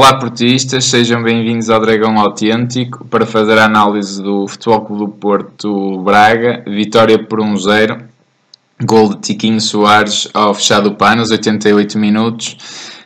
Olá 0.00 0.14
portistas, 0.14 0.86
sejam 0.86 1.22
bem-vindos 1.22 1.68
ao 1.68 1.78
Dragão 1.78 2.18
Autêntico 2.18 3.04
para 3.04 3.26
fazer 3.26 3.58
a 3.58 3.66
análise 3.66 4.22
do 4.22 4.48
Futebol 4.48 4.80
Clube 4.80 5.04
do 5.04 5.08
Porto 5.10 5.98
Braga, 5.98 6.64
vitória 6.66 7.22
por 7.22 7.38
1-0, 7.38 8.00
gol 8.82 9.10
de 9.10 9.20
Tiquinho 9.20 9.60
Soares 9.60 10.26
ao 10.32 10.54
fechado 10.54 10.88
o 10.88 10.94
pano, 10.94 11.20
aos 11.20 11.30
88 11.30 11.98
minutos, 11.98 12.56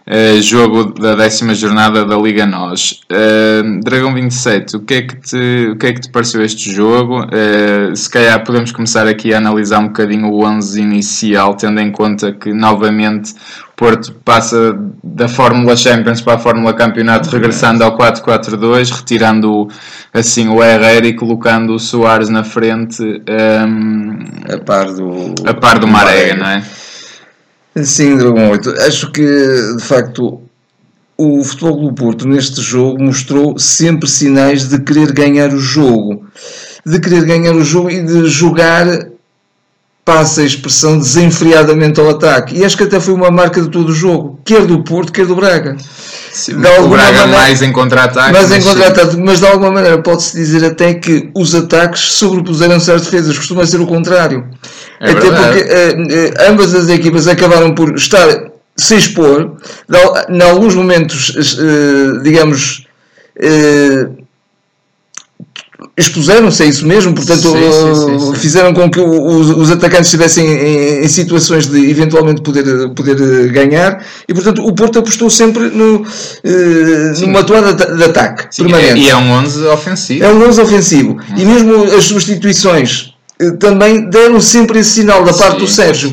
uh, 0.06 0.40
jogo 0.40 0.94
da 0.94 1.16
décima 1.16 1.52
jornada 1.52 2.04
da 2.04 2.16
Liga 2.16 2.46
NOS. 2.46 3.00
Uh, 3.10 3.80
Dragão 3.80 4.14
27, 4.14 4.76
o 4.76 4.80
que, 4.82 4.94
é 4.94 5.02
que 5.02 5.16
te, 5.16 5.70
o 5.72 5.76
que 5.76 5.86
é 5.88 5.92
que 5.94 6.00
te 6.00 6.10
pareceu 6.12 6.44
este 6.44 6.70
jogo? 6.72 7.24
Uh, 7.24 7.96
se 7.96 8.08
calhar 8.08 8.44
podemos 8.44 8.70
começar 8.70 9.08
aqui 9.08 9.34
a 9.34 9.38
analisar 9.38 9.80
um 9.80 9.88
bocadinho 9.88 10.30
o 10.30 10.44
11 10.44 10.80
inicial, 10.80 11.56
tendo 11.56 11.80
em 11.80 11.90
conta 11.90 12.30
que 12.30 12.52
novamente 12.52 13.34
Porto 13.76 14.12
passa 14.24 14.78
da 15.02 15.26
Fórmula 15.26 15.76
Champions 15.76 16.20
para 16.20 16.34
a 16.34 16.38
Fórmula 16.38 16.72
Campeonato, 16.74 17.28
regressando 17.28 17.82
ao 17.82 17.98
4-4-2, 17.98 18.90
retirando 18.90 19.68
assim 20.12 20.48
o 20.48 20.62
Herrera 20.62 21.06
e 21.06 21.14
colocando 21.14 21.74
o 21.74 21.78
Soares 21.78 22.28
na 22.28 22.44
frente 22.44 23.02
um, 23.02 24.52
a 24.52 24.58
par 24.58 24.92
do, 24.92 25.34
a 25.44 25.54
par 25.54 25.78
do 25.80 25.88
Marega, 25.88 26.36
não 26.36 26.46
é? 26.46 26.62
Sim, 27.82 28.16
Dragão 28.16 28.50
8. 28.50 28.70
Acho 28.86 29.10
que 29.10 29.22
de 29.76 29.82
facto 29.82 30.40
o 31.18 31.42
Futebol 31.42 31.88
do 31.88 31.94
Porto 31.94 32.28
neste 32.28 32.60
jogo 32.60 33.02
mostrou 33.02 33.58
sempre 33.58 34.08
sinais 34.08 34.68
de 34.68 34.78
querer 34.80 35.12
ganhar 35.12 35.52
o 35.52 35.58
jogo, 35.58 36.26
de 36.86 37.00
querer 37.00 37.24
ganhar 37.24 37.54
o 37.54 37.64
jogo 37.64 37.90
e 37.90 38.00
de 38.02 38.26
jogar 38.26 38.86
passa 40.04 40.42
a 40.42 40.44
expressão 40.44 40.98
desenfreadamente 40.98 41.98
ao 41.98 42.10
ataque. 42.10 42.58
E 42.58 42.64
acho 42.64 42.76
que 42.76 42.82
até 42.82 43.00
foi 43.00 43.14
uma 43.14 43.30
marca 43.30 43.60
de 43.60 43.70
todo 43.70 43.88
o 43.88 43.94
jogo, 43.94 44.38
quer 44.44 44.66
do 44.66 44.82
Porto, 44.84 45.10
quer 45.10 45.24
do 45.26 45.34
Braga. 45.34 45.76
Sim, 46.30 46.60
de 46.60 46.66
o 46.66 46.88
Braga 46.88 47.20
maneira, 47.20 47.26
mais 47.26 47.62
em 47.62 47.72
contra-ataque. 47.72 48.32
Mais 48.32 48.52
em 48.52 48.60
contra-ataque, 48.60 49.16
mas 49.16 49.40
de 49.40 49.46
alguma 49.46 49.70
maneira 49.70 50.02
pode-se 50.02 50.36
dizer 50.36 50.64
até 50.64 50.94
que 50.94 51.30
os 51.34 51.54
ataques 51.54 52.12
sobrepuseram-se 52.12 52.92
às 52.92 53.02
defesas, 53.02 53.38
costuma 53.38 53.64
ser 53.64 53.80
o 53.80 53.86
contrário. 53.86 54.44
É 55.00 55.10
até 55.10 55.20
verdade. 55.20 55.58
porque 55.58 55.72
uh, 55.72 56.48
uh, 56.48 56.50
ambas 56.50 56.74
as 56.74 56.88
equipas 56.88 57.26
acabaram 57.26 57.74
por 57.74 57.94
estar 57.94 58.28
se 58.76 58.96
expor, 58.96 59.52
em 60.28 60.42
alguns 60.42 60.74
momentos, 60.74 61.30
uh, 61.30 62.20
digamos, 62.22 62.86
expuseram-se 65.96 66.62
a 66.62 66.66
isso 66.66 66.86
mesmo, 66.86 67.14
portanto 67.14 67.52
sim, 67.52 68.18
sim, 68.18 68.18
sim, 68.18 68.34
fizeram 68.34 68.74
com 68.74 68.90
que 68.90 68.98
os, 68.98 69.50
os 69.50 69.70
atacantes 69.70 70.06
estivessem 70.06 70.44
em, 70.44 71.04
em, 71.04 71.08
situações 71.08 71.68
de 71.68 71.88
eventualmente 71.88 72.42
poder, 72.42 72.88
poder 72.90 73.48
ganhar 73.52 74.04
e 74.28 74.34
portanto 74.34 74.66
o 74.66 74.74
Porto 74.74 74.98
apostou 74.98 75.30
sempre 75.30 75.68
no, 75.68 76.04
eh, 76.42 77.12
numa 77.20 77.44
toada 77.44 77.72
de, 77.72 78.04
ataque 78.04 78.56
permanente. 78.56 79.00
E 79.00 79.08
é 79.08 79.16
um 79.16 79.30
11 79.30 79.66
ofensivo. 79.66 80.24
É 80.24 80.32
um 80.32 80.48
11 80.48 80.60
ofensivo. 80.60 81.12
Hum. 81.12 81.34
E 81.36 81.44
mesmo 81.44 81.84
as 81.84 82.04
substituições 82.04 83.14
eh, 83.40 83.52
também 83.52 84.10
deram 84.10 84.40
sempre 84.40 84.80
esse 84.80 84.90
sinal 84.90 85.24
da 85.24 85.32
parte 85.32 85.60
do 85.60 85.68
Sérgio. 85.68 86.12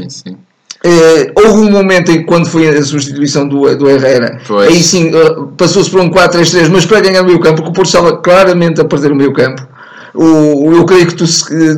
Uh, 0.83 1.31
houve 1.35 1.59
um 1.59 1.71
momento 1.71 2.11
em 2.11 2.19
que, 2.19 2.23
quando 2.23 2.47
foi 2.47 2.67
a 2.67 2.81
substituição 2.81 3.47
do, 3.47 3.75
do 3.77 3.87
Herrera, 3.87 4.39
pois. 4.47 4.67
aí 4.67 4.81
sim 4.81 5.11
uh, 5.13 5.47
passou-se 5.55 5.91
para 5.91 6.01
um 6.01 6.09
4-3-3, 6.09 6.69
mas 6.69 6.85
para 6.85 7.01
ganhar 7.01 7.21
o 7.21 7.25
meio 7.25 7.39
campo, 7.39 7.57
porque 7.57 7.69
o 7.69 7.73
Porto 7.73 7.87
estava 7.87 8.17
claramente 8.17 8.81
a 8.81 8.85
perder 8.85 9.11
o 9.11 9.15
meio 9.15 9.31
campo. 9.31 9.61
O, 10.13 10.73
eu 10.73 10.83
creio 10.85 11.07
que 11.07 11.15
tu, 11.15 11.25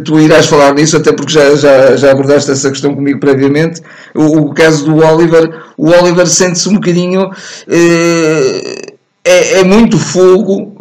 tu 0.04 0.20
irás 0.20 0.48
falar 0.48 0.74
nisso, 0.74 0.98
até 0.98 1.12
porque 1.12 1.34
já, 1.34 1.54
já, 1.56 1.96
já 1.96 2.12
abordaste 2.12 2.50
essa 2.50 2.70
questão 2.70 2.96
comigo 2.96 3.20
previamente. 3.20 3.82
O, 4.16 4.40
o 4.40 4.54
caso 4.54 4.86
do 4.86 5.06
Oliver, 5.06 5.54
o 5.78 5.90
Oliver 5.90 6.26
sente-se 6.26 6.68
um 6.70 6.76
bocadinho. 6.76 7.26
Uh, 7.26 8.94
é, 9.26 9.60
é, 9.60 9.64
muito 9.64 9.98
fogo 9.98 10.76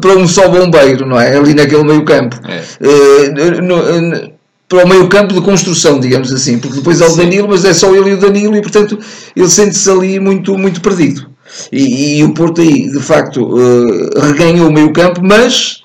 para 0.00 0.12
um 0.12 0.28
só 0.28 0.48
bombeiro, 0.48 1.06
não 1.06 1.18
é? 1.20 1.36
Ali 1.36 1.54
naquele 1.54 1.82
meio 1.82 2.04
campo. 2.04 2.36
É. 2.46 3.60
No, 3.60 4.37
para 4.68 4.84
o 4.84 4.88
meio 4.88 5.08
campo 5.08 5.32
de 5.32 5.40
construção, 5.40 5.98
digamos 5.98 6.32
assim, 6.32 6.58
porque 6.58 6.76
depois 6.76 7.00
há 7.00 7.06
o 7.06 7.16
Danilo, 7.16 7.48
mas 7.48 7.64
é 7.64 7.72
só 7.72 7.94
ele 7.94 8.10
e 8.10 8.14
o 8.14 8.18
Danilo 8.18 8.54
e 8.54 8.60
portanto 8.60 8.98
ele 9.34 9.48
sente-se 9.48 9.90
ali 9.90 10.20
muito, 10.20 10.56
muito 10.58 10.80
perdido. 10.82 11.26
E, 11.72 12.18
e, 12.18 12.24
o 12.24 12.34
Porto 12.34 12.60
aí, 12.60 12.90
de 12.90 13.00
facto, 13.00 13.42
uh, 13.42 14.20
reganhou 14.20 14.68
o 14.68 14.72
meio 14.72 14.92
campo, 14.92 15.22
mas 15.24 15.82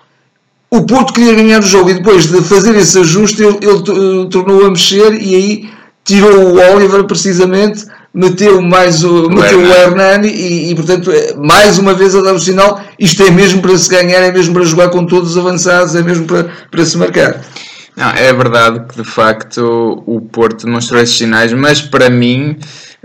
o 0.70 0.86
Porto 0.86 1.14
queria 1.14 1.36
ganhar 1.36 1.60
o 1.60 1.66
jogo 1.66 1.90
e 1.90 1.94
depois 1.94 2.28
de 2.28 2.42
fazer 2.42 2.76
esse 2.76 3.00
ajuste 3.00 3.42
ele, 3.42 3.60
ele 3.62 3.72
uh, 3.72 4.26
tornou 4.26 4.66
a 4.66 4.70
mexer 4.70 5.14
e 5.14 5.36
aí 5.36 5.70
tirou 6.04 6.54
o 6.54 6.76
Oliver 6.76 7.06
precisamente, 7.06 7.86
meteu 8.14 8.62
mais 8.62 9.04
o, 9.04 9.30
meteu 9.30 9.60
o 9.60 9.66
Hernani 9.66 10.28
e, 10.28 10.72
e, 10.72 10.76
portanto 10.76 11.10
eh, 11.12 11.34
mais 11.38 11.78
uma 11.78 11.94
vez 11.94 12.14
a 12.16 12.22
dar 12.22 12.34
o 12.34 12.40
sinal, 12.40 12.82
isto 13.00 13.24
é 13.24 13.32
mesmo 13.32 13.62
para 13.62 13.78
se 13.78 13.90
ganhar, 13.90 14.20
é 14.20 14.32
mesmo 14.32 14.54
para 14.54 14.66
jogar 14.66 14.90
com 14.90 15.06
todos 15.06 15.32
os 15.32 15.38
avançados, 15.38 15.96
é 15.96 16.02
mesmo 16.02 16.26
para, 16.26 16.50
para 16.70 16.86
se 16.86 16.98
marcar. 16.98 17.42
Não, 17.96 18.10
é 18.10 18.34
verdade 18.34 18.86
que 18.88 19.02
de 19.02 19.08
facto 19.08 20.04
o 20.06 20.20
Porto 20.22 20.66
demonstrou 20.66 21.02
esses 21.02 21.16
sinais, 21.16 21.54
mas 21.54 21.82
para 21.82 22.10
mim 22.10 22.58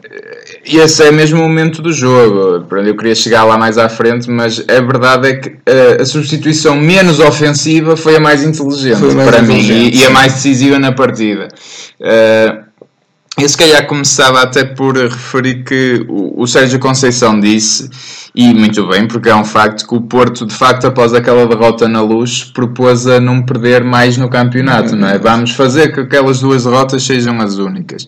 eh, 0.02 0.60
esse 0.64 1.02
é 1.02 1.10
mesmo 1.10 1.40
o 1.40 1.42
momento 1.42 1.82
do 1.82 1.92
jogo. 1.92 2.66
Eu 2.76 2.96
queria 2.96 3.14
chegar 3.14 3.44
lá 3.44 3.58
mais 3.58 3.76
à 3.76 3.88
frente, 3.88 4.30
mas 4.30 4.64
a 4.68 4.80
verdade 4.80 5.28
é 5.28 5.36
que 5.36 5.56
a, 5.66 6.02
a 6.02 6.06
substituição 6.06 6.76
menos 6.76 7.20
ofensiva 7.20 7.96
foi 7.96 8.16
a 8.16 8.20
mais 8.20 8.42
inteligente 8.42 9.00
mais 9.00 9.28
para 9.28 9.40
inteligente, 9.40 9.96
mim 9.96 10.00
e, 10.00 10.04
a 10.06 10.10
mais 10.10 10.34
decisiva 10.34 10.78
na 10.78 10.92
partida. 10.92 11.48
Uh, 12.00 12.68
eu 13.38 13.48
se 13.48 13.56
calhar 13.56 13.86
começava 13.86 14.42
até 14.42 14.64
por 14.64 14.96
referir 14.96 15.62
que 15.62 16.04
o 16.08 16.44
Sérgio 16.46 16.80
Conceição 16.80 17.38
disse, 17.38 17.88
e 18.40 18.54
muito 18.54 18.86
bem, 18.86 19.08
porque 19.08 19.28
é 19.28 19.34
um 19.34 19.44
facto 19.44 19.84
que 19.84 19.96
o 19.96 20.00
Porto, 20.00 20.46
de 20.46 20.54
facto, 20.54 20.86
após 20.86 21.12
aquela 21.12 21.44
derrota 21.44 21.88
na 21.88 22.00
luz, 22.00 22.44
propôs 22.44 23.04
a 23.08 23.18
não 23.18 23.42
perder 23.42 23.82
mais 23.82 24.16
no 24.16 24.28
campeonato, 24.28 24.94
não 24.94 25.08
é? 25.08 25.18
Vamos 25.18 25.50
fazer 25.50 25.92
que 25.92 25.98
aquelas 25.98 26.38
duas 26.38 26.62
derrotas 26.62 27.02
sejam 27.02 27.40
as 27.40 27.58
únicas. 27.58 28.06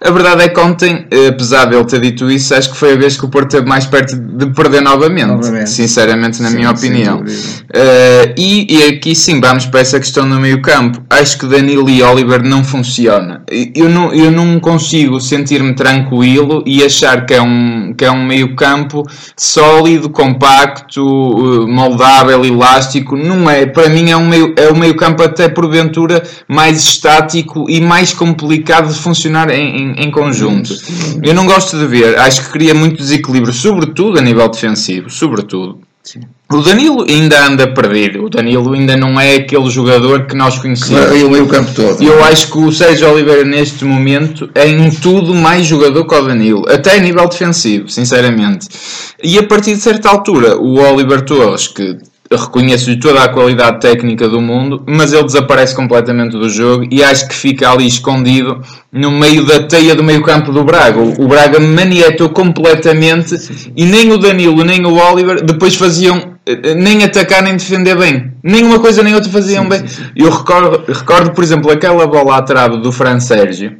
A 0.00 0.12
verdade 0.12 0.44
é 0.44 0.48
que 0.48 0.60
ontem, 0.60 1.06
apesar 1.28 1.64
de 1.64 1.74
ele 1.74 1.84
ter 1.84 2.00
dito 2.00 2.30
isso, 2.30 2.54
acho 2.54 2.70
que 2.70 2.76
foi 2.76 2.92
a 2.92 2.96
vez 2.96 3.16
que 3.16 3.24
o 3.24 3.28
Porto 3.28 3.48
esteve 3.48 3.68
mais 3.68 3.84
perto 3.84 4.16
de 4.16 4.46
perder 4.54 4.80
novamente, 4.80 5.26
novamente. 5.26 5.70
sinceramente, 5.70 6.40
na 6.40 6.50
sim, 6.50 6.56
minha 6.56 6.70
opinião. 6.70 7.18
Uh, 7.18 8.32
e, 8.38 8.78
e, 8.78 8.84
aqui 8.84 9.14
sim, 9.16 9.40
vamos 9.40 9.66
para 9.66 9.80
essa 9.80 9.98
questão 9.98 10.24
no 10.24 10.38
meio 10.38 10.62
campo. 10.62 11.02
Acho 11.10 11.36
que 11.36 11.46
Danilo 11.46 11.90
e 11.90 12.00
Oliver 12.00 12.44
não 12.44 12.62
funciona. 12.62 13.42
Eu 13.74 13.88
não, 13.88 14.14
eu 14.14 14.30
não 14.30 14.60
consigo 14.60 15.20
sentir-me 15.20 15.74
tranquilo 15.74 16.62
e 16.64 16.84
achar 16.84 17.26
que 17.26 17.34
é 17.34 17.42
um, 17.42 17.92
que 17.92 18.04
é 18.04 18.10
um 18.10 18.24
meio 18.24 18.54
campo 18.54 19.02
sólido, 19.58 20.08
compacto, 20.08 21.00
eh, 21.00 21.66
moldável, 21.66 22.44
elástico. 22.44 23.16
Não 23.16 23.50
é. 23.50 23.66
Para 23.66 23.88
mim 23.88 24.10
é 24.10 24.16
um 24.16 24.28
meio, 24.28 24.54
é 24.56 24.70
um 24.72 24.76
meio 24.76 24.96
campo 24.96 25.22
até 25.22 25.48
porventura 25.48 26.22
mais 26.46 26.78
estático 26.78 27.68
e 27.68 27.80
mais 27.80 28.12
complicado 28.12 28.92
de 28.92 28.98
funcionar 28.98 29.50
em, 29.50 29.76
em 29.76 29.88
em, 29.98 30.10
conjunto. 30.10 30.74
Eu 31.22 31.34
não 31.34 31.46
gosto 31.46 31.76
de 31.76 31.86
ver, 31.86 32.18
acho 32.18 32.42
que 32.42 32.50
cria 32.50 32.74
muito 32.74 32.98
desequilíbrio, 32.98 33.52
sobretudo 33.52 34.18
a 34.18 34.22
nível 34.22 34.48
defensivo, 34.48 35.10
sobretudo. 35.10 35.80
Sim. 36.10 36.20
O 36.50 36.62
Danilo 36.62 37.04
ainda 37.06 37.46
anda 37.46 37.66
perdido. 37.66 38.24
O 38.24 38.30
Danilo 38.30 38.72
ainda 38.72 38.96
não 38.96 39.20
é 39.20 39.34
aquele 39.34 39.68
jogador 39.68 40.26
que 40.26 40.34
nós 40.34 40.58
conhecemos. 40.58 41.14
E 41.14 41.22
o 41.22 41.30
meio 41.30 41.46
campo 41.46 41.70
todo. 41.74 42.02
Eu 42.02 42.24
acho 42.24 42.50
que 42.50 42.56
o 42.56 42.72
Sérgio 42.72 43.12
Oliveira, 43.12 43.44
neste 43.44 43.84
momento, 43.84 44.48
é 44.54 44.66
em 44.66 44.90
tudo 44.90 45.34
mais 45.34 45.66
jogador 45.66 46.06
que 46.06 46.14
o 46.14 46.22
Danilo. 46.22 46.64
Até 46.66 46.96
a 46.96 46.98
nível 46.98 47.28
defensivo, 47.28 47.90
sinceramente. 47.90 48.68
E 49.22 49.38
a 49.38 49.42
partir 49.42 49.74
de 49.74 49.82
certa 49.82 50.08
altura, 50.08 50.56
o 50.56 50.78
Oliver 50.78 51.20
Torres, 51.26 51.68
que 51.68 51.98
reconheço-lhe 52.30 52.98
toda 52.98 53.22
a 53.22 53.28
qualidade 53.28 53.80
técnica 53.80 54.28
do 54.28 54.40
mundo, 54.40 54.82
mas 54.86 55.12
ele 55.12 55.24
desaparece 55.24 55.74
completamente 55.74 56.32
do 56.32 56.48
jogo 56.48 56.86
e 56.90 57.02
acho 57.02 57.26
que 57.28 57.34
fica 57.34 57.70
ali 57.70 57.86
escondido 57.86 58.60
no 58.92 59.10
meio 59.10 59.46
da 59.46 59.62
teia 59.62 59.94
do 59.94 60.04
meio 60.04 60.22
campo 60.22 60.52
do 60.52 60.62
Braga. 60.62 61.00
O 61.00 61.26
Braga 61.26 61.58
manietou 61.58 62.28
completamente 62.28 63.34
e 63.74 63.84
nem 63.86 64.12
o 64.12 64.18
Danilo 64.18 64.62
nem 64.64 64.84
o 64.84 64.94
Oliver 64.94 65.42
depois 65.42 65.74
faziam 65.74 66.34
eh, 66.44 66.74
nem 66.74 67.02
atacar 67.04 67.42
nem 67.42 67.56
defender 67.56 67.96
bem. 67.96 68.32
Nem 68.42 68.64
uma 68.64 68.78
coisa 68.78 69.02
nem 69.02 69.14
outra 69.14 69.30
faziam 69.30 69.64
sim, 69.64 69.68
bem. 69.70 69.80
Sim, 69.80 69.86
sim. 69.88 70.10
Eu 70.14 70.30
recordo, 70.30 70.84
recordo, 70.92 71.32
por 71.32 71.42
exemplo, 71.42 71.70
aquela 71.70 72.06
bola 72.06 72.36
à 72.36 72.42
trave 72.42 72.78
do 72.78 72.92
Fran 72.92 73.20
Sérgio. 73.20 73.76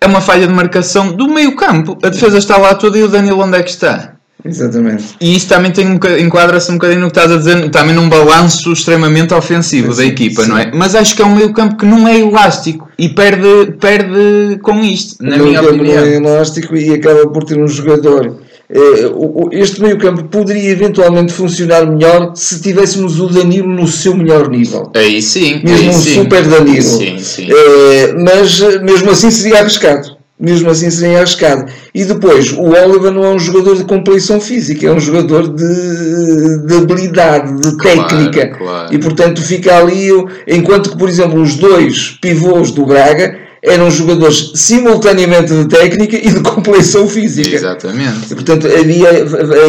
É 0.00 0.06
uma 0.06 0.20
falha 0.20 0.46
de 0.46 0.52
marcação 0.52 1.12
do 1.12 1.28
meio 1.28 1.54
campo. 1.54 1.96
A 2.02 2.08
defesa 2.08 2.38
está 2.38 2.56
lá 2.56 2.74
toda 2.74 2.98
e 2.98 3.02
o 3.02 3.08
Danilo 3.08 3.40
onde 3.40 3.56
é 3.56 3.62
que 3.62 3.70
está? 3.70 4.11
Exatamente. 4.44 5.14
E 5.20 5.36
isso 5.36 5.48
também 5.48 5.70
tem 5.70 5.86
um, 5.86 5.98
enquadra-se 6.18 6.70
um 6.70 6.74
bocadinho 6.74 7.00
no 7.00 7.10
que 7.10 7.18
estás 7.18 7.30
a 7.30 7.36
dizer, 7.36 7.70
também 7.70 7.94
num 7.94 8.08
balanço 8.08 8.72
extremamente 8.72 9.32
ofensivo 9.32 9.92
sim, 9.92 9.98
da 9.98 10.04
equipa, 10.06 10.42
sim. 10.42 10.48
não 10.48 10.58
é? 10.58 10.70
Mas 10.74 10.94
acho 10.94 11.14
que 11.14 11.22
é 11.22 11.24
um 11.24 11.34
meio 11.34 11.52
campo 11.52 11.76
que 11.76 11.86
não 11.86 12.06
é 12.08 12.18
elástico 12.18 12.88
e 12.98 13.08
perde, 13.08 13.72
perde 13.80 14.58
com 14.62 14.80
isto, 14.80 15.22
na 15.24 15.36
minha 15.36 15.62
opinião. 15.62 15.96
Não 15.96 16.04
é 16.04 16.16
elástico 16.16 16.76
e 16.76 16.92
acaba 16.92 17.28
por 17.28 17.44
ter 17.44 17.58
um 17.58 17.68
jogador. 17.68 18.36
Eh, 18.68 19.12
este 19.52 19.82
meio 19.82 19.98
campo 19.98 20.24
poderia 20.24 20.70
eventualmente 20.70 21.32
funcionar 21.32 21.86
melhor 21.86 22.32
se 22.34 22.60
tivéssemos 22.60 23.20
o 23.20 23.28
Danilo 23.28 23.68
no 23.68 23.86
seu 23.86 24.16
melhor 24.16 24.48
nível. 24.48 24.90
Aí 24.96 25.22
sim. 25.22 25.60
Mesmo 25.62 25.90
aí 25.90 25.96
um 25.96 26.00
sim. 26.00 26.14
super 26.14 26.42
Danilo. 26.48 26.82
Sim, 26.82 27.18
sim. 27.18 27.48
Eh, 27.50 28.14
mas 28.18 28.58
mesmo 28.82 29.10
assim 29.10 29.30
seria 29.30 29.60
arriscado 29.60 30.11
mesmo 30.42 30.68
assim 30.68 30.90
seria 30.90 31.18
arriscado. 31.18 31.70
E 31.94 32.04
depois, 32.04 32.50
o 32.52 32.70
Oliver 32.70 33.12
não 33.12 33.24
é 33.24 33.28
um 33.30 33.38
jogador 33.38 33.76
de 33.76 33.84
compleição 33.84 34.40
física, 34.40 34.88
é 34.88 34.92
um 34.92 34.98
jogador 34.98 35.48
de, 35.54 36.66
de 36.66 36.76
habilidade, 36.76 37.54
de 37.60 37.76
claro, 37.76 38.08
técnica. 38.08 38.48
Claro. 38.48 38.92
E 38.92 38.98
portanto 38.98 39.40
fica 39.40 39.78
ali, 39.78 40.08
enquanto 40.48 40.90
que, 40.90 40.98
por 40.98 41.08
exemplo, 41.08 41.40
os 41.40 41.54
dois 41.54 42.18
pivôs 42.20 42.72
do 42.72 42.84
Braga 42.84 43.38
eram 43.64 43.88
jogadores 43.92 44.50
simultaneamente 44.56 45.54
de 45.54 45.68
técnica 45.68 46.16
e 46.16 46.32
de 46.32 46.40
compleição 46.40 47.06
física. 47.06 47.54
Exatamente. 47.54 48.32
E, 48.32 48.34
portanto, 48.34 48.66
havia, 48.66 49.08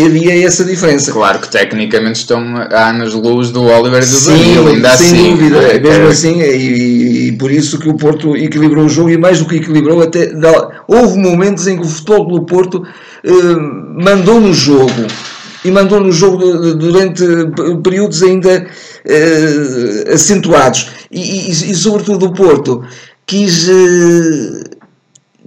havia 0.03 0.47
essa 0.47 0.63
diferença. 0.63 1.11
Claro 1.11 1.39
que 1.39 1.47
tecnicamente 1.47 2.19
estão 2.19 2.41
a 2.57 2.89
anos-luz 2.89 3.51
do 3.51 3.61
Oliver 3.61 4.01
e 4.01 4.05
do 4.05 4.11
sim, 4.11 4.31
Danilo, 4.31 4.67
ainda 4.69 4.97
sem 4.97 5.07
assim. 5.07 5.29
dúvida, 5.35 5.57
é, 5.57 5.79
mesmo 5.79 6.07
é. 6.07 6.09
assim, 6.09 6.41
e, 6.41 7.27
e, 7.27 7.31
por 7.33 7.51
isso 7.51 7.77
que 7.77 7.87
o 7.87 7.93
Porto 7.93 8.35
equilibrou 8.35 8.85
o 8.85 8.89
jogo, 8.89 9.11
e 9.11 9.17
mais 9.17 9.37
do 9.37 9.45
que 9.45 9.57
equilibrou, 9.57 10.01
até 10.01 10.31
houve 10.87 11.19
momentos 11.19 11.67
em 11.67 11.77
que 11.77 11.85
o 11.85 11.89
futebol 11.89 12.25
do 12.25 12.45
Porto 12.45 12.83
eh, 13.23 13.31
mandou 14.03 14.41
no 14.41 14.53
jogo. 14.53 15.05
E 15.63 15.71
mandou 15.71 16.01
no 16.01 16.11
jogo 16.11 16.75
durante 16.75 17.23
períodos 17.81 18.21
ainda 18.21 18.65
eh, 19.05 20.11
acentuados. 20.13 20.89
E, 21.09 21.47
e, 21.47 21.49
e 21.51 21.75
sobretudo 21.75 22.25
o 22.25 22.33
Porto 22.33 22.83
quis, 23.25 23.69
eh, 23.69 24.63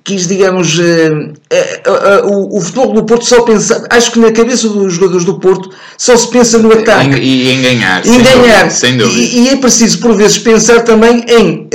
quis 0.05 0.27
digamos, 0.27 0.79
eh, 0.79 1.33
eh, 1.51 2.23
o, 2.25 2.59
o 2.59 2.61
futebol 2.61 2.93
do 2.93 3.05
Porto 3.05 3.25
só 3.25 3.43
pensa, 3.43 3.87
acho 3.91 4.13
que 4.13 4.19
na 4.19 4.33
cabeça 4.33 4.69
dos 4.69 4.95
jogadores 4.95 5.25
do 5.25 5.39
Porto 5.39 5.71
só 5.99 6.17
se 6.17 6.31
pensa 6.31 6.59
no 6.59 6.73
ataque. 6.73 7.19
E 7.19 7.51
em, 7.51 7.63
ganhar. 7.63 8.07
Em 8.07 8.23
ganhar. 8.23 8.71
sem 8.71 8.97
dúvida. 8.97 9.19
E, 9.19 9.45
e, 9.45 9.49
é 9.49 9.57
preciso, 9.57 9.99
por 10.01 10.15
vezes, 10.15 10.39
pensar 10.39 10.83
também 10.83 11.25
em 11.29 11.69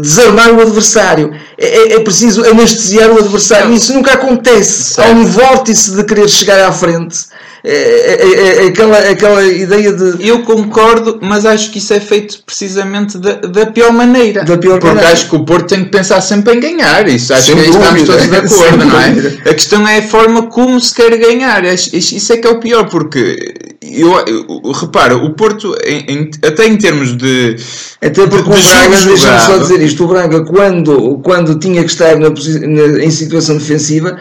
desarmar 0.00 0.54
o 0.54 0.60
adversário. 0.62 1.32
É, 1.58 1.66
é, 1.66 1.92
é, 1.94 2.00
preciso 2.00 2.44
anestesiar 2.44 3.10
o 3.10 3.18
adversário. 3.18 3.74
Isso 3.74 3.92
nunca 3.92 4.14
acontece. 4.14 4.94
Certo. 4.94 5.08
Há 5.08 5.12
um 5.12 5.26
vórtice 5.26 5.94
de 5.94 6.02
querer 6.04 6.28
chegar 6.28 6.66
à 6.66 6.72
frente 6.72 7.26
é, 7.66 7.72
é, 7.72 8.14
é, 8.22 8.64
é, 8.64 8.68
aquela, 8.68 8.98
aquela 8.98 9.42
ideia 9.42 9.90
de. 9.90 10.28
Eu 10.28 10.42
concordo, 10.42 11.18
mas 11.22 11.46
acho 11.46 11.70
que 11.70 11.78
isso 11.78 11.94
é 11.94 12.00
feito 12.00 12.42
precisamente 12.44 13.16
da, 13.16 13.36
da 13.36 13.64
pior 13.64 13.90
maneira. 13.90 14.44
Da 14.44 14.58
pior 14.58 14.72
Porque 14.72 14.88
maneira. 14.88 15.10
acho 15.10 15.30
que 15.30 15.36
o 15.36 15.46
Porto 15.46 15.68
tem 15.68 15.82
que 15.82 15.90
pensar 15.90 16.20
sempre 16.20 16.56
em 16.56 16.60
ganhar. 16.60 17.08
Isso 17.08 17.32
acho 17.32 17.46
Sem 17.46 17.54
que 17.54 17.62
aí 17.62 17.70
estamos 17.70 18.02
todos 18.02 18.28
de 18.28 18.36
acordo, 18.36 18.84
não 18.84 19.00
é? 19.00 19.50
A 19.50 19.54
questão 19.54 19.88
é 19.88 19.98
a 20.00 20.02
forma 20.02 20.42
como 20.48 20.78
se 20.78 20.94
quer 20.94 21.16
ganhar. 21.16 21.64
Isso 21.64 22.32
é 22.34 22.36
que 22.36 22.46
é 22.46 22.50
o 22.50 22.60
pior, 22.60 22.84
porque 22.90 23.54
eu, 23.80 24.12
eu, 24.26 24.72
repara, 24.72 25.16
o 25.16 25.32
Porto, 25.32 25.74
em, 25.86 26.04
em, 26.06 26.30
até 26.46 26.66
em 26.66 26.76
termos 26.76 27.16
de. 27.16 27.56
Até 27.96 28.26
porque 28.26 28.50
de, 28.50 28.60
o 28.60 28.62
Braga, 28.62 29.00
deixa-me 29.06 29.40
só 29.40 29.56
dizer 29.56 29.80
isto, 29.80 30.04
o 30.04 30.08
Braga, 30.08 30.44
quando, 30.44 31.18
quando 31.22 31.58
tinha 31.58 31.82
que 31.82 31.90
estar 31.90 32.18
na, 32.18 32.28
na, 32.28 33.02
em 33.02 33.10
situação 33.10 33.56
defensiva 33.56 34.18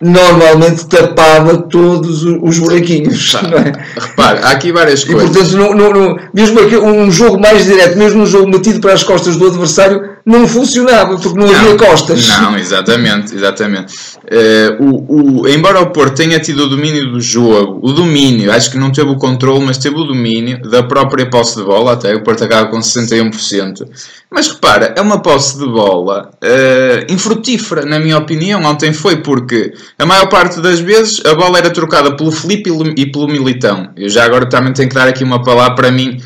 normalmente 0.00 0.86
tapava 0.86 1.56
todos 1.56 2.22
os 2.24 2.58
buraquinhos. 2.58 3.32
Tá. 3.32 3.40
É? 3.40 4.00
Repare, 4.00 4.40
há 4.42 4.50
aqui 4.50 4.72
várias 4.72 5.02
e, 5.02 5.06
coisas. 5.06 5.30
portanto, 5.30 5.56
no, 5.56 5.74
no, 5.74 5.92
no, 5.92 6.20
mesmo 6.34 6.60
aqui, 6.60 6.76
um 6.76 7.10
jogo 7.10 7.40
mais 7.40 7.64
direto, 7.64 7.96
mesmo 7.96 8.22
um 8.22 8.26
jogo 8.26 8.48
metido 8.48 8.80
para 8.80 8.92
as 8.92 9.02
costas 9.02 9.36
do 9.36 9.46
adversário, 9.46 10.15
não 10.26 10.48
funcionava, 10.48 11.16
porque 11.16 11.38
não, 11.38 11.46
não 11.46 11.54
havia 11.54 11.76
costas. 11.76 12.26
Não, 12.26 12.58
exatamente, 12.58 13.32
exatamente. 13.32 13.94
Uh, 14.24 14.82
o, 14.82 15.42
o, 15.42 15.48
embora 15.48 15.80
o 15.80 15.92
Porto 15.92 16.16
tenha 16.16 16.40
tido 16.40 16.64
o 16.64 16.68
domínio 16.68 17.12
do 17.12 17.20
jogo, 17.20 17.78
o 17.80 17.92
domínio, 17.92 18.50
acho 18.50 18.72
que 18.72 18.76
não 18.76 18.90
teve 18.90 19.08
o 19.08 19.16
controle, 19.16 19.64
mas 19.64 19.78
teve 19.78 19.94
o 19.94 20.02
domínio 20.02 20.60
da 20.68 20.82
própria 20.82 21.30
posse 21.30 21.56
de 21.56 21.62
bola, 21.62 21.92
até 21.92 22.12
o 22.12 22.24
Porto 22.24 22.42
acaba 22.42 22.68
com 22.68 22.78
61%. 22.80 23.86
Mas 24.28 24.48
repara, 24.48 24.92
é 24.96 25.00
uma 25.00 25.22
posse 25.22 25.56
de 25.60 25.64
bola 25.64 26.32
uh, 26.42 27.12
infrutífera, 27.12 27.86
na 27.86 28.00
minha 28.00 28.18
opinião. 28.18 28.60
Ontem 28.64 28.92
foi 28.92 29.18
porque 29.22 29.72
a 29.96 30.04
maior 30.04 30.28
parte 30.28 30.60
das 30.60 30.80
vezes 30.80 31.24
a 31.24 31.36
bola 31.36 31.58
era 31.58 31.70
trocada 31.70 32.16
pelo 32.16 32.32
Felipe 32.32 32.68
e 32.96 33.06
pelo 33.06 33.28
Militão. 33.28 33.90
Eu 33.96 34.08
já 34.08 34.24
agora 34.24 34.48
também 34.48 34.72
tenho 34.72 34.88
que 34.88 34.94
dar 34.96 35.06
aqui 35.06 35.22
uma 35.22 35.40
palavra 35.40 35.76
para 35.76 35.92
mim. 35.92 36.20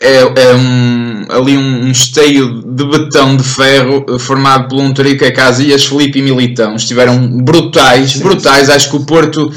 É, 0.00 0.18
é 0.20 0.54
um, 0.54 1.26
ali 1.28 1.58
um, 1.58 1.86
um, 1.86 1.90
esteio 1.90 2.62
de 2.62 2.84
betão 2.84 3.36
de 3.36 3.42
ferro 3.42 4.18
formado 4.20 4.68
por 4.68 4.80
um 4.80 4.94
Tarico 4.94 5.30
Casilhas, 5.32 5.86
Felipe 5.86 6.20
e 6.20 6.22
Militão. 6.22 6.76
Estiveram 6.76 7.26
brutais, 7.26 8.12
sim, 8.12 8.20
brutais. 8.20 8.66
Sim. 8.66 8.72
Acho 8.72 8.90
que 8.90 8.96
o 8.96 9.04
Porto 9.04 9.52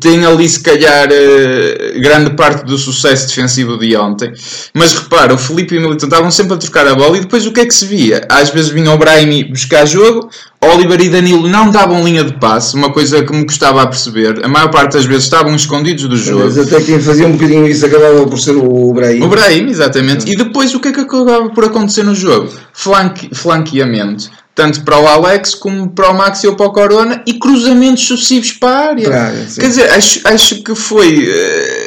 tem 0.00 0.24
ali 0.24 0.48
se 0.48 0.60
calhar 0.60 1.08
uh, 1.08 2.00
grande 2.00 2.30
parte 2.30 2.64
do 2.64 2.78
sucesso 2.78 3.28
defensivo 3.28 3.78
de 3.78 3.96
ontem. 3.96 4.32
Mas 4.72 4.92
repara, 4.94 5.34
o 5.34 5.38
Felipe 5.38 5.74
e 5.74 5.78
o 5.78 5.82
Militão 5.82 6.08
estavam 6.08 6.30
sempre 6.30 6.54
a 6.54 6.56
trocar 6.56 6.86
a 6.86 6.94
bola 6.94 7.18
e 7.18 7.20
depois 7.20 7.46
o 7.46 7.52
que 7.52 7.60
é 7.60 7.66
que 7.66 7.74
se 7.74 7.84
via? 7.84 8.26
Às 8.28 8.50
vezes 8.50 8.70
vinha 8.70 8.90
o 8.90 8.96
Brahimi 8.96 9.44
buscar 9.44 9.86
jogo, 9.86 10.30
Oliver 10.60 11.00
e 11.02 11.10
Danilo 11.10 11.48
não 11.48 11.70
davam 11.70 12.02
linha 12.02 12.24
de 12.24 12.32
passe, 12.38 12.74
uma 12.74 12.90
coisa 12.90 13.22
que 13.22 13.32
me 13.32 13.44
custava 13.44 13.82
a 13.82 13.86
perceber. 13.86 14.44
A 14.44 14.48
maior 14.48 14.70
parte 14.70 14.94
das 14.94 15.04
vezes 15.04 15.24
estavam 15.24 15.54
escondidos 15.54 16.08
do 16.08 16.16
jogo. 16.16 16.44
Mas 16.44 16.58
até 16.58 16.80
quem 16.80 16.98
fazia 16.98 17.26
um 17.26 17.32
bocadinho 17.32 17.68
isso 17.68 17.84
acabava 17.84 18.26
por 18.26 18.38
ser 18.38 18.56
o 18.56 18.92
Brahim. 18.94 19.22
O 19.22 19.28
Brahim, 19.28 19.68
exatamente. 19.68 20.30
E 20.30 20.36
depois 20.36 20.74
o 20.74 20.80
que 20.80 20.88
é 20.88 20.92
que 20.92 21.00
acabava 21.00 21.50
por 21.50 21.64
acontecer 21.64 22.02
no 22.02 22.14
jogo? 22.14 22.50
Flanque, 22.72 23.28
flanqueamento 23.34 24.30
tanto 24.56 24.80
para 24.80 24.98
o 24.98 25.06
Alex 25.06 25.54
como 25.54 25.90
para 25.90 26.10
o 26.10 26.14
Maxi 26.14 26.48
ou 26.48 26.56
para 26.56 26.66
o 26.66 26.72
Corona 26.72 27.22
e 27.26 27.34
cruzamentos 27.34 28.06
sucessivos 28.06 28.52
para 28.52 28.70
a 28.70 28.88
área. 28.88 29.08
Quer 29.60 29.68
dizer, 29.68 29.90
acho, 29.90 30.20
acho 30.24 30.62
que 30.62 30.74
foi. 30.74 31.28
Uh, 31.28 31.85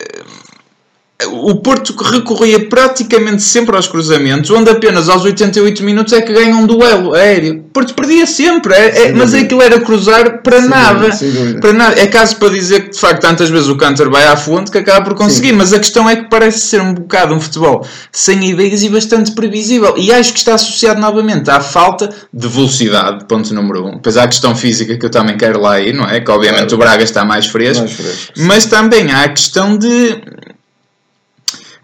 o 1.27 1.55
Porto 1.55 1.93
recorria 2.01 2.69
praticamente 2.69 3.43
sempre 3.43 3.75
aos 3.75 3.87
cruzamentos, 3.87 4.49
onde 4.51 4.69
apenas 4.69 5.09
aos 5.09 5.25
88 5.25 5.83
minutos 5.83 6.13
é 6.13 6.21
que 6.21 6.31
ganha 6.31 6.55
um 6.55 6.65
duelo 6.65 7.13
aéreo. 7.13 7.59
O 7.59 7.71
Porto 7.73 7.93
perdia 7.93 8.25
sempre, 8.25 8.73
é, 8.73 9.07
é, 9.07 9.11
mas 9.11 9.33
aquilo 9.33 9.61
era 9.61 9.81
cruzar 9.81 10.41
para 10.41 10.61
sem 10.61 10.69
nada. 10.69 11.09
Dúvida, 11.09 11.59
para 11.59 11.73
nada. 11.73 11.99
É 11.99 12.07
caso 12.07 12.37
para 12.37 12.49
dizer 12.49 12.85
que 12.85 12.91
de 12.91 12.99
facto 12.99 13.21
tantas 13.21 13.49
vezes 13.49 13.67
o 13.67 13.75
Cantor 13.75 14.09
vai 14.09 14.25
à 14.27 14.37
fonte 14.37 14.71
que 14.71 14.77
acaba 14.77 15.03
por 15.03 15.15
conseguir, 15.15 15.49
Sim. 15.49 15.55
mas 15.55 15.73
a 15.73 15.79
questão 15.79 16.09
é 16.09 16.15
que 16.15 16.29
parece 16.29 16.61
ser 16.61 16.81
um 16.81 16.93
bocado 16.93 17.35
um 17.35 17.41
futebol 17.41 17.85
sem 18.13 18.49
ideias 18.49 18.81
e 18.81 18.87
bastante 18.87 19.31
previsível. 19.31 19.95
E 19.97 20.13
acho 20.13 20.31
que 20.31 20.39
está 20.39 20.53
associado 20.53 21.01
novamente 21.01 21.51
à 21.51 21.59
falta 21.59 22.09
de 22.33 22.47
velocidade, 22.47 23.25
ponto 23.25 23.53
número 23.53 23.85
um. 23.85 23.91
Depois 23.95 24.15
há 24.15 24.23
a 24.23 24.27
questão 24.27 24.55
física 24.55 24.97
que 24.97 25.05
eu 25.05 25.09
também 25.09 25.35
quero 25.37 25.59
lá 25.59 25.81
ir, 25.81 25.93
não 25.93 26.07
é? 26.07 26.21
Que 26.21 26.31
obviamente 26.31 26.59
claro. 26.69 26.75
o 26.75 26.77
Braga 26.77 27.03
está 27.03 27.25
mais 27.25 27.45
fresco, 27.45 27.83
mais 27.83 27.93
fresco 27.93 28.33
mas 28.37 28.65
também 28.65 29.11
há 29.11 29.23
a 29.23 29.29
questão 29.29 29.77
de 29.77 30.21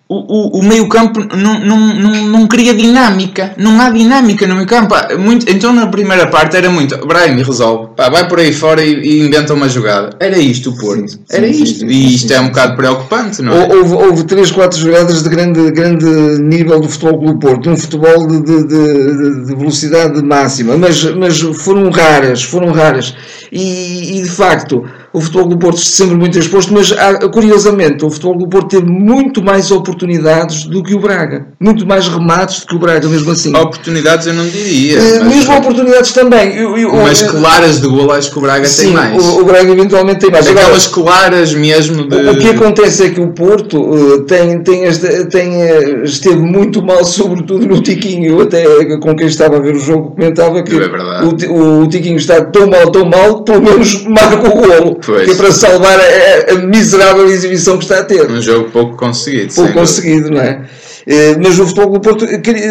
o, 0.07 0.15
o, 0.15 0.59
o 0.59 0.63
meio 0.63 0.87
campo 0.87 1.19
não, 1.35 1.59
não, 1.59 1.79
não, 1.95 2.27
não 2.27 2.47
cria 2.47 2.75
dinâmica, 2.75 3.55
não 3.57 3.81
há 3.81 3.89
dinâmica 3.89 4.45
no 4.45 4.53
meio 4.55 4.67
campo. 4.67 4.93
Muito, 5.17 5.49
então 5.49 5.73
na 5.73 5.87
primeira 5.87 6.27
parte 6.27 6.55
era 6.55 6.69
muito, 6.69 6.95
Brian 7.07 7.43
resolve, 7.43 7.89
pá, 7.95 8.07
vai 8.09 8.27
por 8.27 8.39
aí 8.39 8.53
fora 8.53 8.83
e, 8.83 8.93
e, 8.93 9.25
inventa 9.25 9.55
uma 9.55 9.67
jogada. 9.67 10.11
Era 10.19 10.37
isto 10.37 10.69
o 10.69 10.77
Porto, 10.77 11.09
sim, 11.09 11.19
era 11.31 11.51
sim, 11.51 11.63
isto. 11.63 11.79
Sim, 11.79 11.87
e 11.87 12.15
isto 12.15 12.31
é 12.31 12.39
um 12.39 12.47
bocado 12.47 12.75
preocupante, 12.75 13.41
não 13.41 13.53
é? 13.53 13.73
Houve, 13.73 13.93
houve 13.95 14.23
3, 14.25 14.51
4 14.51 14.79
jogadas 14.79 15.23
de 15.23 15.29
grande, 15.29 15.71
grande 15.71 16.05
nível 16.39 16.79
do 16.79 16.87
futebol 16.87 17.33
do 17.33 17.39
Porto, 17.39 17.71
um 17.71 17.77
futebol 17.77 18.27
de, 18.27 18.41
de, 18.41 18.67
de, 18.67 19.45
de, 19.45 19.55
velocidade 19.55 20.21
máxima, 20.21 20.77
mas, 20.77 21.03
mas 21.15 21.39
foram 21.39 21.89
raras, 21.89 22.43
foram 22.43 22.71
raras. 22.71 23.15
E, 23.51 24.19
e 24.19 24.21
de 24.21 24.29
facto 24.29 24.85
o 25.15 25.21
futebol 25.21 25.47
do 25.47 25.57
Porto 25.57 25.79
sempre 25.79 26.15
muito 26.15 26.37
exposto, 26.37 26.73
mas 26.73 26.93
curiosamente 27.31 28.03
o 28.03 28.09
futebol 28.09 28.37
do 28.37 28.47
Porto 28.47 28.67
teve 28.67 28.85
muito 28.85 29.41
mais 29.41 29.71
oportunidades 29.71 30.65
do 30.65 30.83
que 30.83 30.93
o 30.93 30.99
Braga, 30.99 31.47
muito 31.59 31.87
mais 31.87 32.07
remates 32.07 32.61
do 32.61 32.67
que 32.67 32.75
o 32.75 32.79
Braga, 32.79 33.07
mesmo 33.07 33.31
assim. 33.31 33.55
Oportunidades 33.55 34.27
eu 34.27 34.33
não 34.33 34.45
diria. 34.45 34.99
Uh, 34.99 35.23
mas... 35.23 35.35
Mesmo 35.35 35.55
oportunidades 35.55 36.11
também. 36.11 36.55
Eu, 36.55 36.77
eu, 36.77 36.93
mas 36.95 37.21
claras 37.21 37.79
de 37.79 37.87
gol 37.87 38.11
acho 38.11 38.31
que 38.31 38.37
o 38.37 38.41
Braga 38.41 38.65
sim, 38.65 38.85
tem 38.85 38.93
mais. 38.93 39.25
O, 39.25 39.41
o 39.41 39.45
Braga 39.45 39.71
eventualmente 39.71 40.19
tem 40.19 40.31
mais. 40.31 40.47
Aquelas 40.47 40.87
claras 40.87 41.53
mesmo 41.53 42.07
de... 42.07 42.15
O 42.29 42.37
que 42.37 42.49
acontece 42.49 43.05
é 43.05 43.09
que 43.09 43.21
o 43.21 43.29
Porto 43.29 43.79
uh, 43.79 44.21
tem, 44.23 44.61
tem, 44.63 44.85
esta, 44.85 45.25
tem, 45.27 45.49
uh, 45.49 46.03
esteve 46.03 46.37
muito 46.37 46.83
mal, 46.83 47.03
sobretudo 47.05 47.65
no 47.65 47.81
Tiquinho. 47.81 48.25
Eu 48.25 48.41
até 48.41 48.65
com 48.97 49.15
quem 49.15 49.27
estava 49.27 49.57
a 49.57 49.59
ver 49.59 49.75
o 49.75 49.79
jogo 49.79 50.11
comentava 50.11 50.61
que 50.61 50.75
é 50.75 50.85
o, 51.23 51.53
o, 51.53 51.83
o 51.83 51.87
Tiquinho 51.87 52.17
está 52.17 52.43
tão 52.43 52.67
mal, 52.67 52.91
tão 52.91 53.05
mal, 53.05 53.43
pelo 53.43 53.61
menos 53.61 54.03
marca 54.03 54.47
o 54.47 54.53
golo. 54.53 54.99
Pois. 55.05 55.25
Que 55.25 55.31
é 55.31 55.35
para 55.35 55.51
salvar 55.51 55.99
a, 55.99 56.53
a, 56.53 56.55
miserável 56.55 57.27
exibição 57.27 57.77
que 57.77 57.83
está 57.83 57.99
a 57.99 58.03
ter. 58.03 58.29
Um 58.29 58.41
jogo 58.41 58.69
pouco 58.71 58.95
conseguido. 58.95 59.53
Pouco 59.53 59.73
conseguido, 59.73 60.31
não 60.31 60.41
é? 60.41 60.65
Eh, 61.07 61.37
mas 61.37 61.59
o 61.59 61.67
futebol 61.67 61.91
do 61.91 61.99
Porto, 61.99 62.25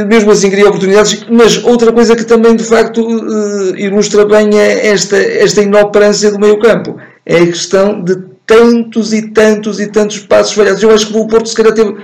mesmo 0.09 0.31
assim, 0.33 0.50
cria 0.50 0.67
oportunidades. 0.67 1.25
Mas 1.31 1.62
outra 1.62 1.93
coisa 1.93 2.17
que 2.17 2.25
também, 2.25 2.57
de 2.57 2.64
facto, 2.64 3.00
eh, 3.00 3.83
ilustra 3.83 4.25
bem 4.25 4.59
é 4.59 4.88
esta, 4.88 5.17
esta 5.17 5.62
inoperância 5.62 6.31
do 6.31 6.38
meio-campo. 6.38 6.97
É 7.25 7.37
a 7.37 7.47
questão 7.47 8.03
de 8.03 8.17
tantos 8.47 9.12
e 9.12 9.31
tantos 9.31 9.81
e 9.81 9.87
tantos 9.87 10.19
passos 10.19 10.53
falhados. 10.53 10.83
Eu 10.83 10.91
acho 10.91 11.07
que 11.07 11.17
o 11.17 11.26
Porto, 11.26 11.49
se 11.49 11.55
calhar, 11.55 11.73
teve 11.73 11.95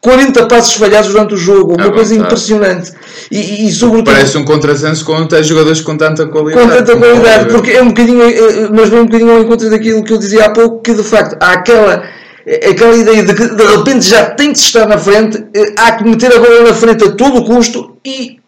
40 0.00 0.46
passos 0.46 0.74
falhados 0.74 1.10
durante 1.10 1.34
o 1.34 1.36
jogo, 1.36 1.74
uma 1.74 1.88
é 1.88 1.90
coisa 1.90 2.14
impressionante. 2.14 2.92
E, 3.30 3.66
e 3.66 3.72
sobretudo, 3.72 4.12
Parece 4.12 4.38
um 4.38 4.44
contrassenso 4.44 5.04
com 5.04 5.16
jogadores 5.42 5.80
com 5.80 5.96
tanta 5.96 6.26
qualidade. 6.26 6.66
Com 6.66 6.74
tanta 6.74 6.96
qualidade, 6.96 7.48
porque 7.52 7.72
é 7.72 7.82
um 7.82 7.88
bocadinho, 7.88 8.22
eh, 8.22 8.30
eh, 8.30 8.68
mas 8.70 8.88
vem 8.88 9.00
um 9.00 9.06
bocadinho 9.06 9.32
ao 9.32 9.40
encontro 9.40 9.68
daquilo 9.68 10.04
que 10.04 10.12
eu 10.12 10.18
dizia 10.18 10.46
há 10.46 10.50
pouco, 10.50 10.82
que 10.82 10.94
de 10.94 11.02
facto 11.02 11.36
há 11.40 11.52
aquela, 11.52 12.04
eh, 12.46 12.70
aquela 12.70 12.96
ideia 12.96 13.24
de 13.24 13.34
que 13.34 13.48
de 13.48 13.64
repente 13.64 14.08
já 14.08 14.26
tem 14.26 14.52
de 14.52 14.58
estar 14.58 14.86
na 14.86 14.98
frente, 14.98 15.44
há 15.76 15.92
que 15.92 16.04
meter 16.04 16.32
a 16.32 16.38
bola 16.38 16.62
na 16.62 16.74
frente 16.74 17.04
a 17.04 17.10
todo 17.10 17.44
custo 17.44 17.96
e 18.06 18.38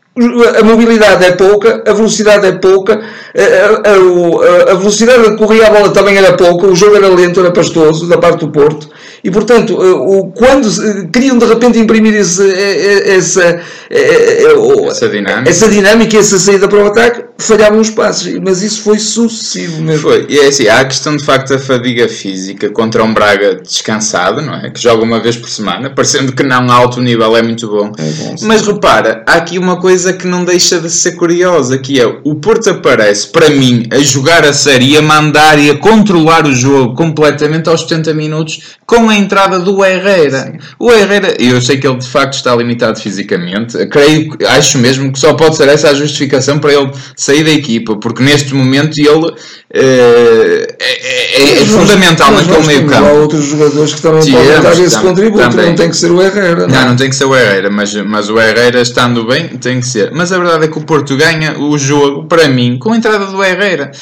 a 0.58 0.62
mobilidade 0.64 1.24
é 1.24 1.32
pouca, 1.32 1.82
a 1.86 1.92
velocidade 1.92 2.46
é 2.46 2.52
pouca, 2.52 3.00
a, 3.36 3.88
a, 3.88 4.72
a, 4.72 4.74
velocidade 4.74 5.30
de 5.30 5.36
correr 5.36 5.64
a 5.64 5.70
bola 5.70 5.90
também 5.90 6.16
era 6.16 6.36
pouca, 6.36 6.66
o 6.66 6.76
jogo 6.76 6.96
era 6.96 7.08
lento, 7.08 7.40
era 7.40 7.52
pastoso 7.52 8.08
da 8.08 8.18
parte 8.18 8.40
do 8.40 8.52
Porto. 8.52 8.88
E 9.22 9.30
portanto, 9.30 9.78
eh, 9.82 10.32
quando 10.34 11.10
queriam 11.10 11.36
de 11.36 11.44
repente 11.44 11.78
imprimir 11.78 12.14
esse, 12.14 12.42
eh, 12.42 13.10
eh, 13.10 13.16
essa, 13.16 13.60
essa, 13.90 15.08
dinâmica. 15.08 15.50
essa 15.50 15.68
dinâmica 15.68 16.16
e 16.16 16.18
essa 16.18 16.38
saída 16.38 16.66
para 16.68 16.82
o 16.82 16.86
ataque, 16.86 17.24
falhavam 17.44 17.80
os 17.80 17.90
passos. 17.90 18.32
Mas 18.42 18.62
isso 18.62 18.82
foi 18.82 18.98
sucessivo 18.98 19.82
mesmo. 19.82 20.02
Foi. 20.02 20.26
E 20.28 20.38
é 20.38 20.46
assim, 20.46 20.68
há 20.68 20.80
a 20.80 20.84
questão 20.84 21.16
de 21.16 21.24
facto 21.24 21.50
da 21.50 21.58
fadiga 21.58 22.08
física 22.08 22.70
contra 22.70 23.02
um 23.02 23.12
Braga 23.12 23.56
descansado, 23.56 24.42
não 24.42 24.54
é? 24.54 24.70
Que 24.70 24.80
joga 24.80 25.02
uma 25.02 25.20
vez 25.20 25.36
por 25.36 25.48
semana, 25.48 25.90
parecendo 25.90 26.32
que 26.32 26.42
não 26.42 26.70
a 26.70 26.74
alto 26.74 27.00
nível 27.00 27.36
é 27.36 27.42
muito 27.42 27.68
bom. 27.68 27.92
É 27.98 28.10
bom 28.12 28.34
Mas 28.42 28.66
repara, 28.66 29.24
há 29.26 29.34
aqui 29.34 29.58
uma 29.58 29.76
coisa 29.76 30.12
que 30.12 30.26
não 30.26 30.44
deixa 30.44 30.80
de 30.80 30.90
ser 30.90 31.12
curiosa, 31.12 31.78
que 31.78 32.00
é 32.00 32.06
o 32.24 32.34
Porto 32.34 32.70
aparece, 32.70 33.28
para 33.28 33.50
mim, 33.50 33.86
a 33.90 33.98
jogar 33.98 34.44
a 34.44 34.52
série, 34.52 34.96
a 34.96 35.02
mandar 35.02 35.58
e 35.58 35.70
a 35.70 35.76
controlar 35.76 36.46
o 36.46 36.54
jogo 36.54 36.94
completamente 36.94 37.68
aos 37.68 37.82
70 37.82 38.14
minutos 38.14 38.60
com 38.86 39.08
a 39.08 39.16
entrada 39.16 39.58
do 39.58 39.84
Herrera. 39.84 40.44
Sim. 40.44 40.58
O 40.78 40.90
Herrera, 40.90 41.36
eu 41.38 41.60
sei 41.60 41.78
que 41.78 41.86
ele 41.86 41.98
de 41.98 42.08
facto 42.08 42.34
está 42.34 42.54
limitado 42.54 42.98
fisicamente, 42.98 43.86
creio, 43.86 44.36
acho 44.48 44.78
mesmo 44.78 45.12
que 45.12 45.18
só 45.18 45.34
pode 45.34 45.56
ser 45.56 45.68
essa 45.68 45.90
a 45.90 45.94
justificação 45.94 46.58
para 46.58 46.72
ele 46.72 46.90
sair 47.30 47.44
da 47.44 47.50
equipa, 47.50 47.96
porque 47.96 48.22
neste 48.22 48.54
momento 48.54 48.98
ele 48.98 49.32
é, 49.72 50.76
é, 50.80 51.62
é 51.62 51.66
fundamental 51.66 52.32
naquele 52.32 52.66
meio 52.66 52.86
campo. 52.86 53.06
Há 53.06 53.12
outros 53.12 53.44
jogadores 53.44 53.94
que 53.94 54.02
também 54.02 54.32
podem 54.32 54.60
dar 54.60 54.80
esse 54.80 54.98
contributo, 54.98 55.48
também. 55.48 55.66
não 55.66 55.74
tem 55.76 55.90
que 55.90 55.96
ser 55.96 56.10
o 56.10 56.20
Herrera. 56.20 56.66
Não, 56.66 56.74
não, 56.74 56.88
não 56.88 56.96
tem 56.96 57.08
que 57.08 57.14
ser 57.14 57.24
o 57.24 57.36
Herrera, 57.36 57.70
mas, 57.70 57.94
mas 57.94 58.28
o 58.28 58.38
Herrera 58.38 58.80
estando 58.80 59.24
bem 59.24 59.48
tem 59.48 59.80
que 59.80 59.86
ser. 59.86 60.10
Mas 60.12 60.32
a 60.32 60.38
verdade 60.38 60.64
é 60.64 60.68
que 60.68 60.78
o 60.78 60.82
Porto 60.82 61.16
ganha 61.16 61.56
o 61.58 61.78
jogo, 61.78 62.24
para 62.24 62.48
mim, 62.48 62.78
com 62.78 62.92
a 62.92 62.96
entrada 62.96 63.26
do 63.26 63.42
Herrera, 63.42 63.92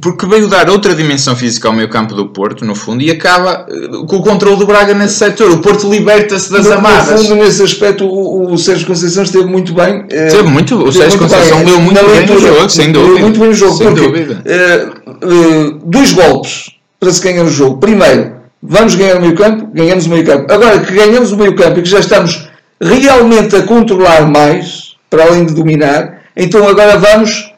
porque 0.00 0.26
veio 0.26 0.46
dar 0.46 0.68
outra 0.68 0.94
dimensão 0.94 1.34
física 1.34 1.68
ao 1.68 1.74
meio 1.74 1.88
campo 1.88 2.14
do 2.14 2.26
Porto, 2.26 2.64
no 2.64 2.74
fundo, 2.74 3.02
e 3.02 3.10
acaba 3.10 3.66
com 4.06 4.16
o 4.16 4.22
controle 4.22 4.58
do 4.58 4.66
Braga 4.66 4.92
nesse 4.92 5.14
setor. 5.14 5.50
O 5.52 5.58
Porto 5.58 5.90
liberta-se 5.90 6.52
das 6.52 6.66
no, 6.66 6.74
amarras. 6.74 7.22
No 7.22 7.28
fundo, 7.28 7.44
nesse 7.44 7.62
aspecto, 7.62 8.04
o, 8.04 8.52
o 8.52 8.58
Sérgio 8.58 8.86
Conceição 8.86 9.22
esteve 9.22 9.46
muito 9.46 9.72
bem. 9.72 10.04
Esteve 10.10 10.48
muito, 10.48 10.76
o 10.84 10.92
Sérgio 10.92 11.18
Conceição 11.18 11.64
leu 11.64 11.80
muito 11.80 11.98
bem 12.04 12.36
o 12.36 12.40
jogo, 12.54 12.68
sem 12.68 12.92
dúvida. 12.92 13.20
Muito 13.20 13.40
bem 13.40 13.48
o 13.48 13.54
jogo, 13.54 13.76
sem 13.76 13.94
dúvida. 13.94 14.42
Uh, 14.44 15.80
dois 15.84 16.12
golpes 16.12 16.70
para 16.98 17.10
se 17.12 17.22
ganhar 17.22 17.44
o 17.44 17.50
jogo. 17.50 17.78
Primeiro, 17.78 18.32
vamos 18.62 18.94
ganhar 18.94 19.16
o 19.16 19.20
meio 19.20 19.34
campo, 19.34 19.68
ganhamos 19.72 20.06
o 20.06 20.10
meio 20.10 20.24
campo. 20.24 20.52
Agora 20.52 20.78
que 20.80 20.92
ganhamos 20.92 21.32
o 21.32 21.36
meio 21.36 21.54
campo 21.54 21.78
e 21.78 21.82
que 21.82 21.88
já 21.88 22.00
estamos 22.00 22.48
realmente 22.80 23.56
a 23.56 23.62
controlar 23.62 24.28
mais, 24.28 24.94
para 25.10 25.24
além 25.24 25.46
de 25.46 25.54
dominar, 25.54 26.22
então 26.36 26.66
agora 26.66 26.98
vamos 26.98 27.52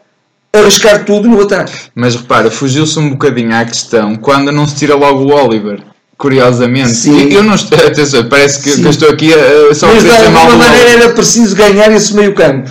arriscar 0.53 1.05
tudo 1.05 1.29
no 1.29 1.43
ataque. 1.43 1.73
Mas 1.95 2.17
repara, 2.17 2.51
fugiu-se 2.51 2.99
um 2.99 3.11
bocadinho 3.11 3.55
à 3.55 3.65
questão 3.65 4.17
quando 4.17 4.51
não 4.51 4.67
se 4.67 4.77
tira 4.77 4.95
logo 4.95 5.25
o 5.25 5.33
Oliver. 5.33 5.81
Curiosamente, 6.17 6.91
Sim. 6.91 7.33
eu 7.33 7.43
não 7.43 7.55
estou, 7.55 7.79
atenção, 7.87 8.29
parece 8.29 8.63
que, 8.63 8.79
que 8.79 8.85
eu 8.85 8.91
estou 8.91 9.09
aqui 9.09 9.33
a, 9.33 9.75
só 9.75 9.87
Mas 9.87 10.03
de 10.03 10.11
alguma 10.11 10.57
maneira 10.57 10.91
era 10.91 11.09
preciso 11.11 11.57
ganhar 11.57 11.91
esse 11.93 12.15
meio 12.15 12.35
campo. 12.35 12.71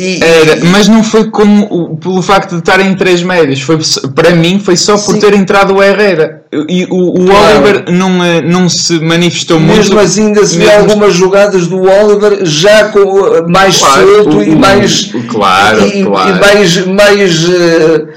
E, 0.00 0.18
Era, 0.24 0.64
mas 0.64 0.88
não 0.88 1.04
foi 1.04 1.30
como 1.30 1.96
pelo 1.98 2.22
facto 2.22 2.52
de 2.52 2.60
estar 2.60 2.80
em 2.80 2.94
três 2.94 3.22
médios, 3.22 3.60
foi, 3.60 3.78
para 4.14 4.30
mim 4.30 4.58
foi 4.58 4.74
só 4.74 4.96
por 4.96 5.12
sim. 5.12 5.20
ter 5.20 5.34
entrado 5.34 5.74
o 5.74 5.82
Herrera. 5.82 6.39
E 6.52 6.84
o, 6.90 7.10
o 7.10 7.26
claro. 7.26 7.62
Oliver 7.62 7.84
não, 7.92 8.24
eh, 8.24 8.40
não 8.42 8.68
se 8.68 8.98
manifestou 8.98 9.60
mesmo 9.60 9.74
muito. 9.74 9.94
Mesmo 9.94 10.00
assim, 10.00 10.26
ainda 10.26 10.44
se 10.44 10.58
vê 10.58 10.68
algumas 10.68 11.14
jogadas 11.14 11.68
do 11.68 11.80
Oliver 11.82 12.44
já 12.44 12.88
com 12.88 13.36
eh, 13.36 13.42
mais 13.48 13.78
claro, 13.78 14.14
solto 14.24 14.42
e 14.42 14.56
mais. 14.56 15.12
Claro, 15.28 15.86
e, 15.86 16.04
claro. 16.04 16.30
E 16.30 16.40
mais. 16.40 16.86
mais 16.86 17.44
uh, 17.44 18.08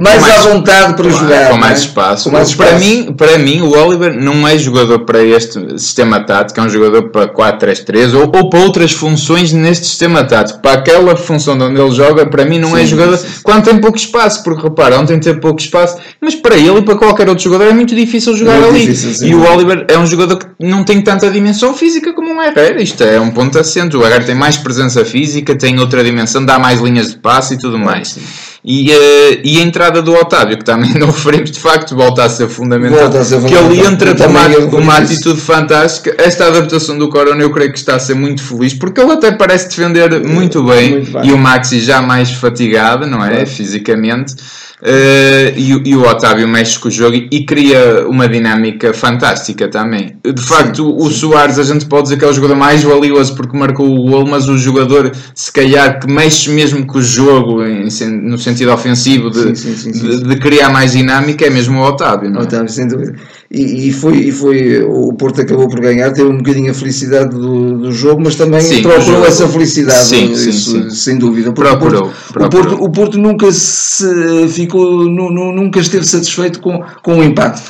mais, 0.00 0.20
mais, 0.22 0.38
à 0.38 0.48
vontade 0.48 0.94
para 0.94 1.10
claro, 1.10 1.18
jogar. 1.18 1.50
Com 1.50 1.56
mais 1.56 1.80
é? 1.80 1.84
espaço. 1.84 2.24
Com 2.24 2.36
mais 2.36 2.48
espaço. 2.48 2.70
Para, 2.70 2.78
mim, 2.78 3.12
para 3.12 3.38
mim, 3.38 3.60
o 3.62 3.70
Oliver 3.76 4.14
não 4.14 4.46
é 4.46 4.56
jogador 4.56 5.00
para 5.00 5.22
este 5.22 5.78
sistema 5.78 6.20
tático, 6.20 6.60
é 6.60 6.62
um 6.62 6.68
jogador 6.68 7.10
para 7.10 7.26
4-3-3 7.28 8.14
ou, 8.14 8.30
ou 8.32 8.48
para 8.48 8.60
outras 8.60 8.92
funções 8.92 9.52
neste 9.52 9.86
sistema 9.86 10.22
tático. 10.22 10.60
Para 10.60 10.74
aquela 10.74 11.16
função 11.16 11.58
de 11.58 11.64
onde 11.64 11.80
ele 11.80 11.90
joga, 11.90 12.24
para 12.26 12.44
mim, 12.44 12.60
não 12.60 12.76
é 12.76 12.80
sim, 12.80 12.84
é 12.84 12.86
jogador 12.86 13.16
sim, 13.16 13.26
sim. 13.26 13.40
quando 13.42 13.64
tem 13.64 13.80
pouco 13.80 13.98
espaço, 13.98 14.44
porque 14.44 14.62
repara, 14.62 14.98
ontem 14.98 15.18
tem 15.18 15.34
pouco 15.34 15.60
espaço, 15.60 15.98
mas 16.20 16.36
para 16.36 16.56
ele 16.56 16.78
e 16.78 16.82
para 16.82 16.94
qualquer 16.94 17.28
outro 17.28 17.42
jogador 17.42 17.66
é 17.66 17.72
muito 17.82 17.94
difícil 17.94 18.36
jogar 18.36 18.60
muito 18.60 18.70
ali. 18.70 18.86
Difícil, 18.86 19.28
e 19.28 19.34
o 19.34 19.42
Oliver 19.42 19.84
é 19.88 19.98
um 19.98 20.06
jogador 20.06 20.38
que 20.38 20.46
não 20.60 20.84
tem 20.84 21.02
tanta 21.02 21.30
dimensão 21.30 21.74
física 21.74 22.12
como 22.12 22.32
um 22.32 22.40
Herrera. 22.42 22.80
Isto 22.80 23.02
é 23.02 23.20
um 23.20 23.30
ponto 23.30 23.58
assento. 23.58 23.98
O 23.98 24.04
Herrera 24.04 24.24
tem 24.24 24.34
mais 24.34 24.56
presença 24.56 25.04
física, 25.04 25.54
tem 25.54 25.78
outra 25.78 26.02
dimensão, 26.02 26.44
dá 26.44 26.58
mais 26.58 26.80
linhas 26.80 27.10
de 27.10 27.18
passe 27.18 27.54
e 27.54 27.58
tudo 27.58 27.78
mais. 27.78 28.18
E, 28.64 28.90
uh, 28.90 29.40
e 29.42 29.58
a 29.58 29.62
entrada 29.62 30.00
do 30.00 30.14
Otávio, 30.14 30.56
que 30.56 30.64
também 30.64 30.94
não 30.98 31.08
referimos 31.08 31.50
de 31.50 31.58
facto, 31.58 31.96
volta 31.96 32.24
a 32.24 32.28
ser 32.28 32.48
fundamental. 32.48 33.06
A 33.06 33.24
ser 33.24 33.42
que 33.42 33.54
ele 33.54 33.80
entra 33.80 34.14
com 34.14 34.24
uma, 34.24 34.48
com 34.70 34.76
uma 34.76 34.98
atitude 34.98 35.40
fantástica. 35.40 36.14
Esta 36.16 36.46
adaptação 36.46 36.96
do 36.96 37.08
Corona 37.08 37.42
eu 37.42 37.50
creio 37.50 37.72
que 37.72 37.78
está 37.78 37.96
a 37.96 37.98
ser 37.98 38.14
muito 38.14 38.42
feliz, 38.42 38.72
porque 38.72 39.00
ele 39.00 39.12
até 39.12 39.32
parece 39.32 39.68
defender 39.68 40.24
muito 40.24 40.62
bem, 40.62 40.92
muito 40.92 41.12
bem. 41.12 41.28
e 41.28 41.32
o 41.32 41.38
Maxi 41.38 41.80
já 41.80 42.00
mais 42.00 42.30
fatigado, 42.32 43.06
não 43.06 43.24
é? 43.24 43.44
Fisicamente. 43.46 44.34
Uh, 44.82 45.54
e, 45.56 45.90
e, 45.90 45.94
o 45.94 46.02
Otávio 46.02 46.48
mexe 46.48 46.76
com 46.76 46.88
o 46.88 46.90
jogo 46.90 47.14
e, 47.14 47.46
cria 47.46 48.04
uma 48.08 48.28
dinâmica 48.28 48.92
fantástica 48.92 49.68
também. 49.68 50.16
De 50.24 50.42
facto, 50.42 50.82
sim, 50.82 50.96
o 50.98 51.08
sim. 51.08 51.18
Soares 51.20 51.56
a 51.56 51.62
gente 51.62 51.86
pode 51.86 52.04
dizer 52.04 52.18
que 52.18 52.24
é 52.24 52.28
o 52.28 52.32
jogador 52.32 52.56
mais 52.56 52.82
valioso 52.82 53.36
porque 53.36 53.56
marcou 53.56 53.86
o 53.88 54.10
gol, 54.10 54.26
mas 54.26 54.48
o 54.48 54.58
jogador, 54.58 55.12
se 55.36 55.52
calhar, 55.52 56.00
que 56.00 56.12
mexe 56.12 56.50
mesmo 56.50 56.84
com 56.84 56.98
o 56.98 57.02
jogo 57.02 57.64
em, 57.64 57.86
no 58.22 58.36
sentido 58.36 58.51
ofensivo 58.72 59.30
de, 59.30 59.56
sim, 59.56 59.90
de, 59.90 60.22
de, 60.22 60.36
criar 60.36 60.70
mais 60.70 60.92
dinâmica 60.92 61.46
é 61.46 61.50
mesmo 61.50 61.78
o 61.78 61.82
Otávio. 61.82 62.30
Não 62.30 62.40
é? 62.40 62.44
Otávio, 62.44 62.68
sem 62.68 62.86
dúvida 62.88 63.14
e, 63.54 63.88
e, 63.88 63.92
foi, 63.92 64.16
e 64.16 64.32
foi 64.32 64.82
o 64.82 65.12
Porto 65.12 65.42
acabou 65.42 65.68
por 65.68 65.78
ganhar, 65.78 66.10
teve 66.10 66.28
um 66.28 66.38
bocadinho 66.38 66.70
a 66.70 66.74
felicidade 66.74 67.36
do, 67.36 67.76
do 67.76 67.92
jogo, 67.92 68.22
mas 68.24 68.34
também 68.34 68.62
sim, 68.62 68.80
procurou 68.80 69.26
essa 69.26 69.46
felicidade, 69.46 70.06
sim, 70.06 70.32
isso, 70.32 70.52
sim, 70.52 70.90
sem 70.90 71.18
dúvida. 71.18 71.52
Procurou, 71.52 72.06
o, 72.06 72.32
Porto, 72.32 72.46
O, 72.46 72.48
Porto, 72.48 72.84
o 72.84 72.90
Porto 72.90 73.18
nunca 73.18 73.52
se 73.52 74.48
ficou, 74.48 75.04
nu, 75.04 75.30
nu, 75.30 75.52
nunca 75.52 75.80
esteve 75.80 76.06
satisfeito 76.06 76.60
com, 76.60 76.82
com 77.02 77.18
o 77.18 77.22
empate. 77.22 77.60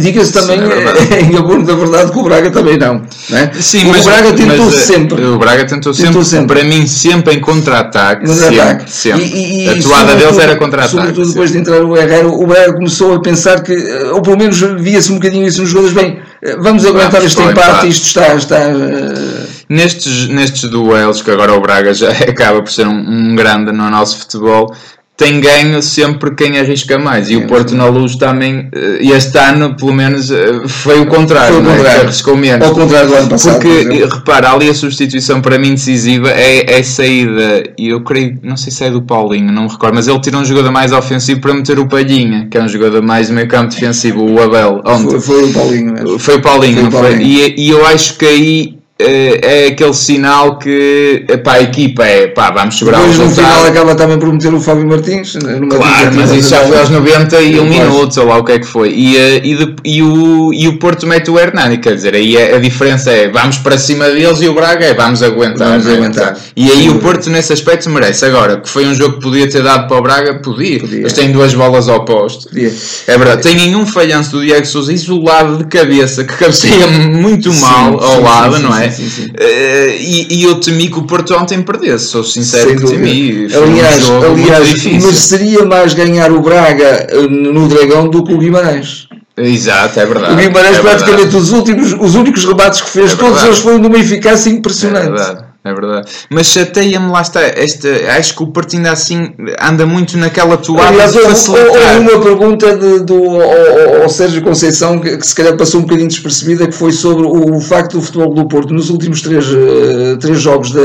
Diga-se 0.00 0.32
também, 0.32 0.58
é 0.58 1.20
em 1.20 1.36
abono 1.36 1.66
da 1.66 1.74
verdade, 1.74 2.12
que 2.12 2.18
o 2.18 2.22
Braga 2.22 2.50
também 2.50 2.78
não. 2.78 3.02
né 3.28 3.50
Sim, 3.60 3.84
o 3.84 3.90
mas, 3.90 4.04
Braga 4.04 4.32
tentou 4.32 4.66
mas, 4.66 4.74
eh, 4.74 4.78
sempre. 4.78 5.22
O 5.22 5.38
Braga 5.38 5.66
tentou, 5.66 5.92
sempre, 5.92 6.24
sempre, 6.24 6.46
para 6.46 6.64
mim, 6.64 6.86
sempre 6.86 7.34
em 7.34 7.40
contra-ataque. 7.40 8.24
Contra 8.24 8.86
sempre, 8.86 9.24
E, 9.24 9.64
e, 9.64 9.68
a 9.68 9.82
toada 9.82 10.14
deles 10.14 10.38
era 10.38 10.56
contra-ataque. 10.56 10.96
Sobretudo 10.96 11.28
depois 11.28 11.52
de 11.52 11.58
entrar 11.58 11.84
o 11.84 11.94
Herrera, 11.94 12.26
o 12.26 12.46
Braga 12.46 12.72
começou 12.72 13.14
a 13.14 13.20
pensar 13.20 13.62
que, 13.62 13.74
eh, 13.74 14.12
ou 14.12 14.22
pelo 14.22 14.38
menos 14.38 14.58
via-se 14.80 15.09
um 15.10 15.16
bocadinho 15.16 15.46
isso 15.46 15.60
nos 15.60 15.70
jogadores, 15.70 15.96
bem, 15.96 16.20
eh, 16.42 16.56
vamos 16.56 16.84
aguentar 16.84 17.10
vamos 17.10 17.26
este 17.26 17.42
empate, 17.42 17.88
isto 17.88 18.06
está... 18.06 18.34
está 18.34 18.56
uh... 18.68 19.48
nestes, 19.68 20.28
nestes 20.28 20.68
duelos, 20.70 21.22
que 21.22 21.30
agora 21.30 21.54
o 21.54 21.60
Braga 21.60 21.92
já 21.94 22.10
acaba 22.28 22.62
por 22.62 22.70
ser 22.70 22.86
um, 22.86 22.92
um 22.92 23.34
grande 23.34 23.72
no 23.72 23.90
nosso 23.90 24.18
futebol, 24.18 24.74
tem 25.20 25.38
ganho 25.38 25.82
sempre 25.82 26.34
quem 26.34 26.58
arrisca 26.58 26.98
mais. 26.98 27.28
E 27.30 27.36
o 27.36 27.46
Porto 27.46 27.74
na 27.74 27.84
luz 27.84 28.16
também, 28.16 28.70
eh, 28.72 29.00
este 29.02 29.36
ano, 29.36 29.76
pelo 29.76 29.92
menos, 29.92 30.32
foi 30.66 30.98
o 30.98 31.04
contrário, 31.04 31.56
foi 31.56 31.62
o 31.62 31.66
contrário. 31.66 31.98
Né? 31.98 32.04
arriscou 32.04 32.36
menos. 32.38 32.66
Ao 32.66 32.74
contrário 32.74 33.10
do 33.10 33.14
ano 33.16 33.28
passado. 33.28 33.60
Porque, 33.60 33.84
por 33.84 34.14
repara, 34.14 34.50
ali 34.50 34.70
a 34.70 34.74
substituição 34.74 35.42
para 35.42 35.58
mim 35.58 35.72
decisiva 35.72 36.30
é, 36.30 36.78
é 36.78 36.82
saída, 36.82 37.64
e 37.76 37.90
eu 37.90 38.00
creio, 38.00 38.38
não 38.42 38.56
sei 38.56 38.72
se 38.72 38.82
é 38.82 38.90
do 38.90 39.02
Paulinho, 39.02 39.52
não 39.52 39.64
me 39.64 39.68
recordo, 39.68 39.94
mas 39.94 40.08
ele 40.08 40.20
tirou 40.20 40.40
um 40.40 40.44
jogador 40.44 40.70
mais 40.70 40.90
ofensivo 40.90 41.38
para 41.38 41.52
meter 41.52 41.78
o 41.78 41.86
Palhinha, 41.86 42.48
que 42.50 42.56
é 42.56 42.62
um 42.62 42.68
jogador 42.68 43.02
mais 43.02 43.28
meio 43.28 43.46
campo 43.46 43.74
defensivo, 43.74 44.24
o 44.24 44.42
Abel. 44.42 44.80
Foi, 44.82 45.20
foi, 45.20 45.44
o 45.44 45.52
Paulinho 45.52 45.92
mesmo. 45.92 46.18
Foi 46.18 46.36
o 46.36 46.40
Paulinho, 46.40 46.76
foi 46.76 46.88
o 46.88 46.90
Paulinho. 46.90 47.16
Foi? 47.16 47.24
E, 47.26 47.66
e 47.66 47.68
eu 47.68 47.84
acho 47.84 48.16
que 48.16 48.24
aí 48.24 48.79
é, 49.00 49.64
é 49.64 49.66
aquele 49.68 49.94
sinal 49.94 50.58
que 50.58 51.24
epá, 51.28 51.54
a 51.54 51.62
equipa 51.62 52.04
é 52.04 52.28
pá, 52.28 52.50
vamos 52.50 52.78
segurar 52.78 52.98
Depois, 52.98 53.18
o 53.18 53.22
resultado. 53.22 53.46
no 53.46 53.52
final 53.54 53.66
acaba 53.66 53.94
também 53.94 54.18
por 54.18 54.32
meter 54.32 54.52
o 54.52 54.60
Fábio 54.60 54.86
Martins 54.86 55.32
claro, 55.32 56.10
mas 56.14 56.32
isso 56.32 56.50
já 56.50 56.64
foi 56.66 56.78
aos 56.78 56.90
91 56.90 57.64
minutos 57.64 58.16
ou 58.16 58.26
lá 58.26 58.38
o 58.38 58.44
que 58.44 58.52
é 58.52 58.58
que 58.58 58.66
foi 58.66 58.90
e, 58.90 59.16
eh, 59.16 59.40
e, 59.42 59.54
de, 59.56 59.76
e, 59.84 60.02
o, 60.02 60.52
e 60.52 60.68
o 60.68 60.78
Porto 60.78 61.06
mete 61.06 61.30
o 61.30 61.38
Hernani 61.38 61.78
quer 61.78 61.94
dizer, 61.94 62.14
aí 62.14 62.36
a, 62.36 62.56
a, 62.56 62.58
diferença 62.58 63.10
é 63.10 63.28
vamos 63.28 63.58
para 63.58 63.78
cima 63.78 64.08
deles 64.10 64.40
e 64.40 64.48
o 64.48 64.54
Braga 64.54 64.84
é 64.84 64.94
vamos 64.94 65.22
aguentar, 65.22 65.68
vamos 65.68 65.86
aguentar. 65.86 66.36
e 66.56 66.70
aí 66.70 66.82
Sim. 66.82 66.90
o 66.90 66.98
Porto 66.98 67.30
nesse 67.30 67.52
aspecto 67.52 67.88
merece 67.88 68.24
agora, 68.24 68.58
que 68.58 68.68
foi 68.68 68.86
um 68.86 68.94
jogo 68.94 69.14
que 69.14 69.22
podia 69.22 69.48
ter 69.48 69.62
dado 69.62 69.88
para 69.88 69.96
o 69.96 70.02
Braga, 70.02 70.34
podia, 70.34 70.80
podia. 70.80 71.00
eles 71.00 71.12
têm 71.12 71.32
duas 71.32 71.54
bolas 71.54 71.88
ao 71.88 72.04
posto 72.04 72.48
podia. 72.48 72.72
é 73.06 73.18
verdade, 73.18 73.42
têm 73.42 73.74
um 73.74 73.86
falhanço 73.86 74.32
do 74.32 74.42
Diego 74.42 74.66
Souza 74.66 74.92
isolado 74.92 75.58
de 75.58 75.64
cabeça 75.64 76.24
que 76.24 76.36
cabeceia 76.36 76.86
muito 76.86 77.52
mal 77.54 77.98
sim, 77.98 78.06
ao 78.06 78.22
lado, 78.22 78.58
não 78.58 78.76
é? 78.76 78.89
Sim, 78.90 79.08
sim. 79.08 79.26
Uh, 79.26 79.90
e, 79.98 80.26
e, 80.30 80.44
eu 80.44 80.56
temi 80.56 80.88
que 80.88 80.98
o 80.98 81.02
Porto 81.02 81.34
ontem 81.34 81.62
perdesse, 81.62 82.06
sou 82.06 82.24
sincero 82.24 82.76
que 82.76 82.86
temi. 82.86 83.46
aliás, 83.54 84.08
um 84.08 84.22
aliás 84.22 84.84
mereceria 84.84 85.64
mais 85.64 85.94
ganhar 85.94 86.32
o 86.32 86.40
Braga 86.40 87.06
eh, 87.10 87.28
no 87.28 87.68
Dragão 87.68 88.08
do 88.08 88.24
que 88.24 88.32
o 88.32 88.38
Guimarães. 88.38 89.08
Exato, 89.36 90.00
é 90.00 90.06
verdade. 90.06 90.32
O 90.34 90.36
Guimarães, 90.36 90.78
é 90.78 90.80
praticamente, 90.80 91.22
verdade. 91.22 91.36
os, 91.36 91.52
últimos, 91.52 91.92
os 91.92 92.14
únicos 92.14 92.44
rebates 92.44 92.80
que 92.80 92.90
fez, 92.90 93.12
é 93.12 93.16
todos 93.16 93.42
eles 93.42 93.58
foram 93.58 93.80
de 93.80 93.86
uma 93.86 93.98
eficácia 93.98 94.50
impressionante. 94.50 95.06
É 95.06 95.10
verdade. 95.10 95.49
É 95.62 95.74
verdade. 95.74 96.10
Mas 96.30 96.46
chateia-me, 96.46 97.10
lá 97.10 97.20
está, 97.20 97.42
esta, 97.42 97.88
acho 98.18 98.34
que 98.34 98.42
o 98.42 98.46
Porto 98.46 98.76
ainda 98.76 98.92
assim 98.92 99.34
anda 99.60 99.84
muito 99.84 100.16
naquela 100.16 100.56
toada 100.56 100.88
Aliás, 100.88 101.12
de 101.12 101.20
facilitar. 101.20 102.00
uma 102.00 102.20
pergunta 102.20 102.76
de, 102.78 103.00
do, 103.00 103.42
ao, 103.42 104.02
ao, 104.02 104.08
Sérgio 104.08 104.42
Conceição 104.42 104.98
que, 104.98 105.18
que, 105.18 105.26
se 105.26 105.34
calhar 105.34 105.56
passou 105.58 105.80
um 105.80 105.82
bocadinho 105.82 106.08
despercebida, 106.08 106.66
que 106.66 106.74
foi 106.74 106.92
sobre 106.92 107.26
o, 107.26 107.56
o 107.56 107.60
facto 107.60 107.98
do 107.98 108.02
futebol 108.02 108.32
do 108.32 108.48
Porto 108.48 108.72
nos 108.72 108.88
últimos 108.88 109.20
três, 109.20 109.46
uh, 109.52 110.16
três 110.18 110.40
jogos 110.40 110.72
da, 110.72 110.80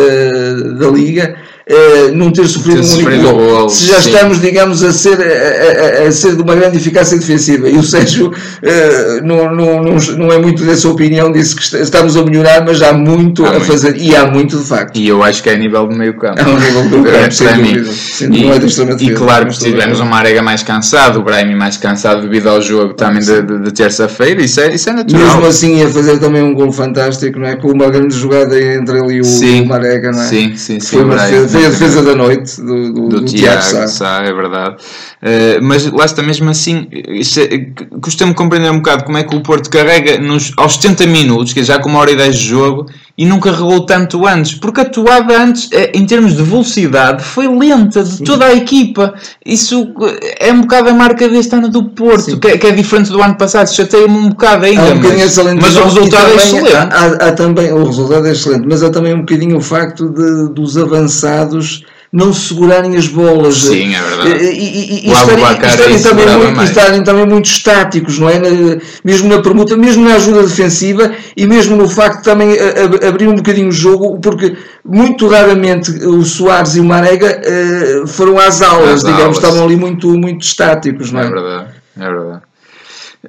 da 0.78 0.88
Liga 0.90 1.36
uh, 1.70 2.16
não 2.16 2.32
ter 2.32 2.48
sofrido 2.48 2.82
ter 2.82 2.88
um 2.88 3.08
único 3.08 3.34
gol. 3.34 3.70
Se 3.70 3.88
já 3.88 4.02
sim. 4.02 4.12
estamos, 4.12 4.42
digamos, 4.42 4.84
a 4.84 4.92
ser, 4.92 5.18
a, 5.20 6.04
a, 6.04 6.08
a, 6.08 6.12
ser 6.12 6.36
de 6.36 6.42
uma 6.42 6.56
grande 6.56 6.78
eficácia 6.78 7.18
defensiva. 7.18 7.70
E 7.70 7.78
o 7.78 7.84
Sérgio 7.84 8.28
uh, 8.28 9.26
não, 9.26 9.54
não, 9.54 9.84
não, 9.84 9.96
não 10.18 10.32
é 10.32 10.38
muito 10.38 10.64
dessa 10.64 10.88
opinião, 10.90 11.32
disse 11.32 11.56
que 11.56 11.78
estamos 11.78 12.16
a 12.16 12.24
melhorar, 12.24 12.64
mas 12.66 12.82
há 12.82 12.94
muito 12.94 13.46
há 13.46 13.50
a 13.50 13.52
muito. 13.54 13.66
fazer. 13.66 13.98
E 13.98 14.16
há 14.16 14.26
muito, 14.26 14.58
de 14.58 14.66
facto. 14.66 14.98
E 14.98 15.08
eu 15.08 15.24
acho 15.24 15.42
que 15.42 15.50
é 15.50 15.54
a 15.54 15.58
nível 15.58 15.88
do 15.88 15.96
meio 15.96 16.16
campo. 16.16 16.40
É 16.40 16.46
um 16.46 16.60
nível 16.60 16.90
do 16.90 17.00
meio 17.00 17.16
campo, 17.16 17.32
sem 17.32 18.30
dúvida. 18.30 19.04
e, 19.04 19.06
e 19.06 19.14
claro 19.14 19.46
tivemos 19.66 20.00
uma 20.00 20.18
Arega 20.18 20.42
mais 20.42 20.64
cansado, 20.64 21.20
o 21.20 21.24
Brahim 21.24 21.56
mais 21.56 21.78
cansado 21.78 22.22
devido 22.22 22.48
ao 22.48 22.62
jogo 22.62 22.94
também 22.94 23.22
de, 23.22 23.42
de, 23.42 23.60
de 23.60 23.72
terça-feira, 23.72 24.42
isso 24.42 24.60
é, 24.60 24.74
isso 24.74 24.90
é 24.90 24.94
natural. 24.94 25.22
Mesmo 25.22 25.46
assim 25.46 25.78
ia 25.78 25.90
fazer 25.90 26.20
também 26.20 26.42
um 26.42 26.54
gol 26.54 26.72
fantástico, 26.72 27.40
não 27.40 27.48
é? 27.48 27.56
Com 27.56 27.72
uma 27.72 27.90
grande 27.90 28.16
jogada 28.16 28.60
entre 28.60 29.00
ele 29.00 29.16
e 29.16 29.22
o, 29.22 29.24
sim, 29.24 29.62
o 29.62 29.68
Marega, 29.68 30.12
não 30.12 30.22
é? 30.22 30.26
Sim, 30.26 30.56
sim, 30.56 30.80
sim. 30.80 30.98
Foi 30.98 31.04
uma 31.04 31.16
defesa, 31.16 31.55
foi 31.56 31.66
a 31.66 31.70
defesa 31.70 32.04
da 32.04 32.16
noite 32.16 32.62
do, 32.62 32.92
do, 32.92 33.10
do, 33.10 33.22
do 33.22 33.26
Tiago 33.26 33.62
Sá. 33.62 33.88
Sá. 33.88 34.24
é 34.24 34.34
verdade. 34.34 34.76
Uh, 34.76 35.64
mas 35.64 35.90
lá 35.92 36.06
está 36.06 36.22
mesmo 36.22 36.50
assim, 36.50 36.88
é, 36.92 38.00
custa-me 38.02 38.34
compreender 38.34 38.70
um 38.72 38.78
bocado 38.78 39.06
como 39.06 39.18
é 39.18 39.24
que 39.24 39.36
o 39.36 39.42
Porto 39.42 39.70
carrega 39.70 40.20
nos, 40.20 40.52
aos 40.58 40.76
70 40.76 41.08
minutos, 41.08 41.54
que 41.54 41.62
é 41.62 41.64
já 41.64 41.80
com 41.80 41.90
uma 41.90 42.00
hora 42.00 42.12
e 42.12 42.16
10 42.16 42.36
de 42.36 42.48
jogo, 42.48 42.88
e 43.18 43.26
não 43.26 43.40
carregou 43.40 43.86
tanto 43.86 44.28
antes, 44.28 44.56
porque 44.56 44.82
a 44.82 44.86
toada 44.86 45.42
antes, 45.42 45.70
eh, 45.72 45.92
em 45.94 46.06
termos 46.06 46.36
de 46.36 46.44
velocidade, 46.44 47.24
foi 47.24 47.48
lenta 47.48 48.04
de 48.04 48.24
toda 48.24 48.46
a 48.46 48.54
equipa. 48.54 49.14
Isso 49.46 49.94
é 50.38 50.52
um 50.52 50.62
bocado 50.62 50.90
a 50.90 50.94
marca 50.94 51.30
deste 51.30 51.56
ano 51.56 51.70
do 51.70 51.86
Porto, 51.86 52.38
que 52.38 52.48
é, 52.48 52.58
que 52.58 52.68
é, 52.68 52.72
diferente 52.72 53.10
do 53.10 53.22
ano 53.22 53.36
passado. 53.36 53.74
Chateia-me 53.74 54.18
um 54.18 54.30
bocado 54.30 54.66
ainda, 54.66 54.94
um 54.94 55.00
mas, 55.00 55.32
mas 55.62 55.76
o 55.78 55.84
resultado 55.84 56.30
é 56.30 56.36
excelente. 56.36 56.76
Há, 56.76 57.06
há, 57.06 57.32
também, 57.32 57.72
o 57.72 57.86
resultado 57.86 58.28
é 58.28 58.32
excelente, 58.32 58.68
mas 58.68 58.84
há 58.84 58.90
também 58.90 59.14
um 59.14 59.20
bocadinho 59.20 59.58
o 59.58 59.62
facto 59.62 60.10
de, 60.10 60.54
dos 60.54 60.78
avançados 60.78 61.86
não 62.16 62.32
segurarem 62.32 62.96
as 62.96 63.08
bolas. 63.08 63.58
Sim, 63.58 63.94
é 63.94 64.02
verdade. 64.02 64.46
E, 64.46 65.06
e, 65.06 65.10
e 65.10 65.12
estarem, 65.12 65.44
estarem, 65.68 66.02
também 66.02 66.38
muito, 66.38 66.64
estarem 66.64 67.04
também 67.04 67.26
muito 67.26 67.46
estáticos, 67.46 68.18
não 68.18 68.30
é? 68.30 68.40
Na, 68.40 68.80
mesmo 69.04 69.28
na 69.28 69.42
permuta, 69.42 69.76
mesmo 69.76 70.08
na 70.08 70.16
ajuda 70.16 70.44
defensiva 70.44 71.12
e 71.36 71.46
mesmo 71.46 71.76
no 71.76 71.90
facto 71.90 72.20
de 72.20 72.24
também 72.24 72.56
a, 72.58 73.06
a, 73.06 73.10
abrir 73.10 73.28
um 73.28 73.36
bocadinho 73.36 73.68
o 73.68 73.72
jogo, 73.72 74.18
porque 74.20 74.56
muito 74.86 75.28
raramente 75.28 75.92
o 75.92 76.24
Soares 76.24 76.78
e 76.78 76.80
o 76.80 76.86
Marega 76.86 77.42
uh, 77.42 78.08
foram 78.08 78.40
às 78.40 78.62
aulas, 78.62 79.02
digamos, 79.02 79.22
aulas. 79.22 79.38
estavam 79.38 79.66
ali 79.66 79.76
muito, 79.76 80.08
muito 80.18 80.42
estáticos, 80.46 81.12
não 81.12 81.20
é? 81.20 81.26
É 81.26 81.30
verdade, 81.30 81.70
é 81.98 82.06
verdade. 82.06 82.42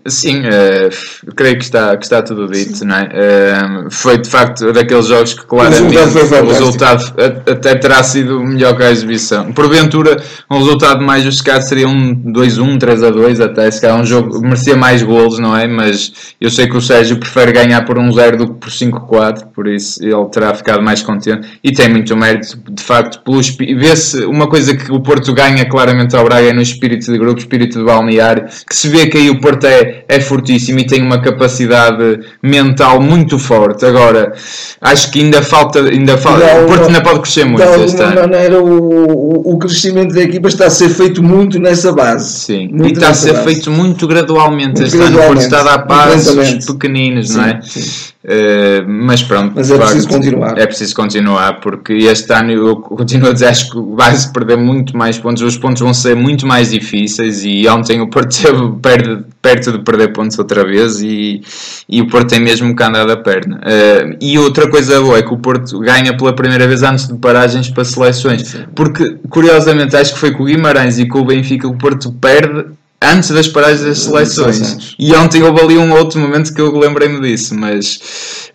Sim, 0.06 0.40
uh, 0.40 1.34
creio 1.34 1.56
que 1.58 1.64
está, 1.64 1.96
que 1.96 2.04
está 2.04 2.22
tudo 2.22 2.46
dito, 2.48 2.84
não 2.84 2.96
é? 2.96 3.04
Uh, 3.04 3.90
foi 3.90 4.18
de 4.18 4.28
facto 4.28 4.72
daqueles 4.72 5.06
jogos 5.06 5.34
que 5.34 5.44
claramente 5.46 5.96
o 5.96 6.48
resultado, 6.48 7.14
até 7.50 7.74
terá 7.74 8.02
sido 8.02 8.40
melhor 8.40 8.76
que 8.76 8.82
a 8.82 8.90
exibição. 8.90 9.52
Porventura, 9.52 10.16
um 10.50 10.58
resultado 10.58 11.04
mais 11.04 11.24
justificado 11.24 11.62
seria 11.62 11.88
um 11.88 12.14
2-1, 12.32 12.78
3-2, 12.78 13.44
até 13.44 13.70
se 13.70 13.80
calhar 13.80 14.00
um 14.00 14.04
jogo 14.04 14.40
merecia 14.40 14.76
mais 14.76 15.02
golos, 15.02 15.38
não 15.38 15.56
é? 15.56 15.66
Mas 15.66 16.12
eu 16.40 16.50
sei 16.50 16.66
que 16.66 16.76
o 16.76 16.80
Sérgio 16.80 17.18
prefere 17.18 17.52
ganhar 17.52 17.84
por 17.84 17.96
1-0 17.96 18.36
do 18.36 18.48
que 18.48 18.60
por 18.60 18.70
5-4, 18.70 19.46
por 19.54 19.66
isso 19.68 20.02
ele 20.02 20.26
terá 20.30 20.54
ficado 20.54 20.82
mais 20.82 21.02
contente 21.02 21.48
e 21.62 21.72
tem 21.72 21.88
muito 21.88 22.16
mérito, 22.16 22.58
de 22.70 22.82
facto, 22.82 23.22
pelo 23.22 23.40
vê-se 23.78 24.24
uma 24.24 24.48
coisa 24.48 24.76
que 24.76 24.90
o 24.92 25.00
Porto 25.00 25.32
ganha 25.32 25.68
claramente 25.68 26.16
ao 26.16 26.24
Braga 26.24 26.48
é 26.48 26.52
no 26.52 26.62
espírito 26.62 27.10
de 27.10 27.18
grupo, 27.18 27.38
espírito 27.38 27.78
de 27.78 27.84
balneário, 27.84 28.46
que 28.68 28.76
se 28.76 28.88
vê 28.88 29.06
que 29.06 29.18
aí 29.18 29.30
o 29.30 29.40
Porto 29.40 29.64
é 29.64 29.85
é, 30.08 30.20
fortíssimo 30.20 30.78
e 30.78 30.86
tem 30.86 31.02
uma 31.02 31.20
capacidade 31.20 32.20
mental 32.42 33.00
muito 33.00 33.38
forte. 33.38 33.84
Agora, 33.84 34.32
acho 34.80 35.10
que 35.10 35.20
ainda 35.20 35.42
falta, 35.42 35.80
ainda 35.80 36.16
falta, 36.16 36.44
o 36.62 36.66
Porto 36.66 36.86
ainda 36.86 37.02
pode 37.02 37.20
crescer 37.20 37.44
muito. 37.44 37.58
De 37.58 38.02
alguma 38.02 38.22
maneira, 38.22 38.60
o, 38.62 39.54
o 39.54 39.58
crescimento 39.58 40.14
da 40.14 40.22
equipa 40.22 40.48
está 40.48 40.66
a 40.66 40.70
ser 40.70 40.88
feito 40.90 41.22
muito 41.22 41.58
nessa 41.58 41.92
base. 41.92 42.30
Sim, 42.30 42.70
e 42.84 42.92
está 42.92 43.10
a 43.10 43.14
ser 43.14 43.32
base. 43.32 43.44
feito 43.44 43.70
muito 43.70 44.06
gradualmente 44.06 44.66
muito 44.66 44.82
este 44.82 44.96
gradualmente. 44.96 45.24
ano. 45.24 45.30
O 45.30 45.34
Porto 45.34 45.44
está 45.44 45.60
a 45.60 45.76
dar 45.76 45.78
passos 45.86 46.66
pequeninos, 46.66 47.28
sim, 47.28 47.36
não 47.36 47.44
é? 47.44 47.60
Sim. 47.62 48.06
Uh, 48.26 48.82
mas 48.88 49.22
pronto, 49.22 49.52
mas 49.54 49.70
é 49.70 49.78
preciso 49.78 50.08
continuar. 50.08 50.58
É 50.58 50.66
preciso 50.66 50.94
continuar 50.96 51.60
porque 51.60 51.92
este 51.92 52.32
ano 52.32 52.50
eu 52.50 52.76
continuo 52.76 53.30
a 53.30 53.32
dizer 53.32 53.46
acho 53.46 53.70
que 53.70 53.78
vai-se 53.94 54.32
perder 54.32 54.56
muito 54.56 54.96
mais 54.96 55.16
pontos. 55.16 55.42
Os 55.42 55.56
pontos 55.56 55.80
vão 55.80 55.94
ser 55.94 56.16
muito 56.16 56.44
mais 56.44 56.70
difíceis 56.70 57.44
e 57.44 57.68
ontem 57.68 58.00
o 58.00 58.08
Porto 58.08 58.32
esteve 58.34 58.72
perto, 58.82 59.24
perto 59.40 59.75
de 59.78 59.84
perder 59.84 60.12
pontos 60.12 60.38
outra 60.38 60.64
vez 60.64 61.00
e, 61.00 61.40
e 61.88 62.00
o 62.00 62.08
Porto 62.08 62.30
tem 62.30 62.40
mesmo 62.40 62.74
que 62.74 62.82
andar 62.82 63.06
da 63.06 63.16
perna. 63.16 63.56
Uh, 63.58 64.16
e 64.20 64.38
outra 64.38 64.68
coisa 64.68 65.00
boa 65.00 65.18
é 65.18 65.22
que 65.22 65.32
o 65.32 65.38
Porto 65.38 65.78
ganha 65.80 66.16
pela 66.16 66.34
primeira 66.34 66.66
vez 66.66 66.82
antes 66.82 67.08
de 67.08 67.14
paragens 67.14 67.68
para 67.68 67.84
seleções, 67.84 68.56
porque 68.74 69.16
curiosamente 69.28 69.96
acho 69.96 70.14
que 70.14 70.20
foi 70.20 70.32
com 70.32 70.42
o 70.42 70.46
Guimarães 70.46 70.98
e 70.98 71.06
com 71.06 71.20
o 71.20 71.24
Benfica 71.24 71.68
o 71.68 71.76
Porto 71.76 72.12
perde 72.12 72.66
antes 73.02 73.30
das 73.30 73.46
paragens 73.48 73.82
das 73.82 73.98
seleções. 73.98 74.94
E 74.98 75.14
ontem 75.14 75.42
houve 75.42 75.60
ali 75.60 75.76
um 75.76 75.92
outro 75.92 76.18
momento 76.18 76.52
que 76.54 76.60
eu 76.60 76.76
lembrei-me 76.78 77.20
disso, 77.20 77.54
mas, 77.54 78.00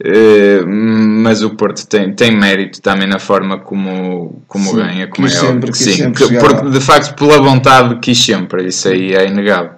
uh, 0.01 0.67
mas 0.67 1.43
o 1.43 1.51
Porto 1.51 1.85
tem, 1.87 2.13
tem 2.13 2.35
mérito 2.35 2.81
também 2.81 3.07
na 3.07 3.19
forma 3.19 3.59
como, 3.59 4.43
como 4.47 4.73
ganha, 4.73 5.07
como 5.07 5.27
é 5.27 5.31
sempre, 5.31 5.73
Sim, 5.73 5.93
sempre 5.93 6.27
que, 6.27 6.37
porque 6.37 6.69
de 6.69 6.79
facto 6.79 7.15
pela 7.15 7.39
vontade 7.39 7.99
quis 7.99 8.23
sempre, 8.23 8.67
isso 8.67 8.87
aí 8.87 9.13
é 9.13 9.27
inegável. 9.27 9.71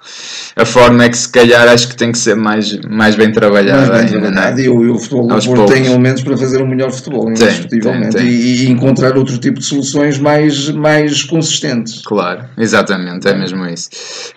A 0.56 0.65
forma 0.65 1.04
é 1.04 1.10
que 1.10 1.17
se 1.17 1.30
calhar 1.30 1.67
acho 1.67 1.89
que 1.89 1.95
tem 1.95 2.12
que 2.12 2.17
ser 2.17 2.36
mais, 2.36 2.80
mais 2.89 3.15
bem 3.15 3.32
trabalhada. 3.32 3.88
Mais 3.88 4.12
bem 4.12 4.21
trabalhada 4.21 4.62
é? 4.62 4.65
e, 4.65 4.69
o, 4.69 4.93
o 4.93 4.97
futebol 4.97 5.28
do 5.28 5.43
Porto 5.43 5.73
tem 5.73 5.86
elementos 5.86 6.23
para 6.23 6.38
fazer 6.38 6.62
um 6.62 6.67
melhor 6.67 6.91
futebol, 6.91 7.30
indiscutivelmente, 7.30 8.17
e, 8.17 8.65
e, 8.65 8.69
encontrar 8.69 9.17
outro 9.17 9.38
tipo 9.38 9.60
de 9.60 9.65
soluções 9.65 10.17
mais, 10.17 10.69
mais 10.69 11.23
consistentes. 11.23 12.02
Claro, 12.06 12.45
exatamente, 12.58 13.28
é 13.28 13.36
mesmo 13.36 13.65
isso. 13.65 13.89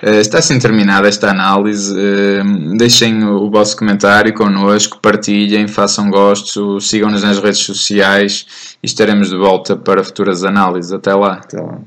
Uh, 0.03 0.17
está 0.27 0.39
assim 0.39 0.59
terminada 0.59 1.09
esta 1.09 1.31
análise. 1.31 1.93
Uh, 1.93 2.77
deixem 2.77 3.25
o 3.25 3.51
vosso 3.51 3.77
comentário 3.77 4.33
connosco, 4.35 4.99
partilhem, 5.01 5.69
façam 5.69 6.11
gosto, 6.11 6.81
sigam-nos 6.81 7.23
nas 7.23 7.39
redes 7.39 7.61
sociais 7.61 8.77
e 8.83 8.87
estaremos 8.87 9.31
de 9.31 9.37
volta 9.37 9.77
para 9.77 10.03
futuras 10.05 10.45
análises. 10.45 10.93
Até 10.93 11.15
lá. 11.15 11.35
Até 11.35 11.61
lá. 11.61 11.79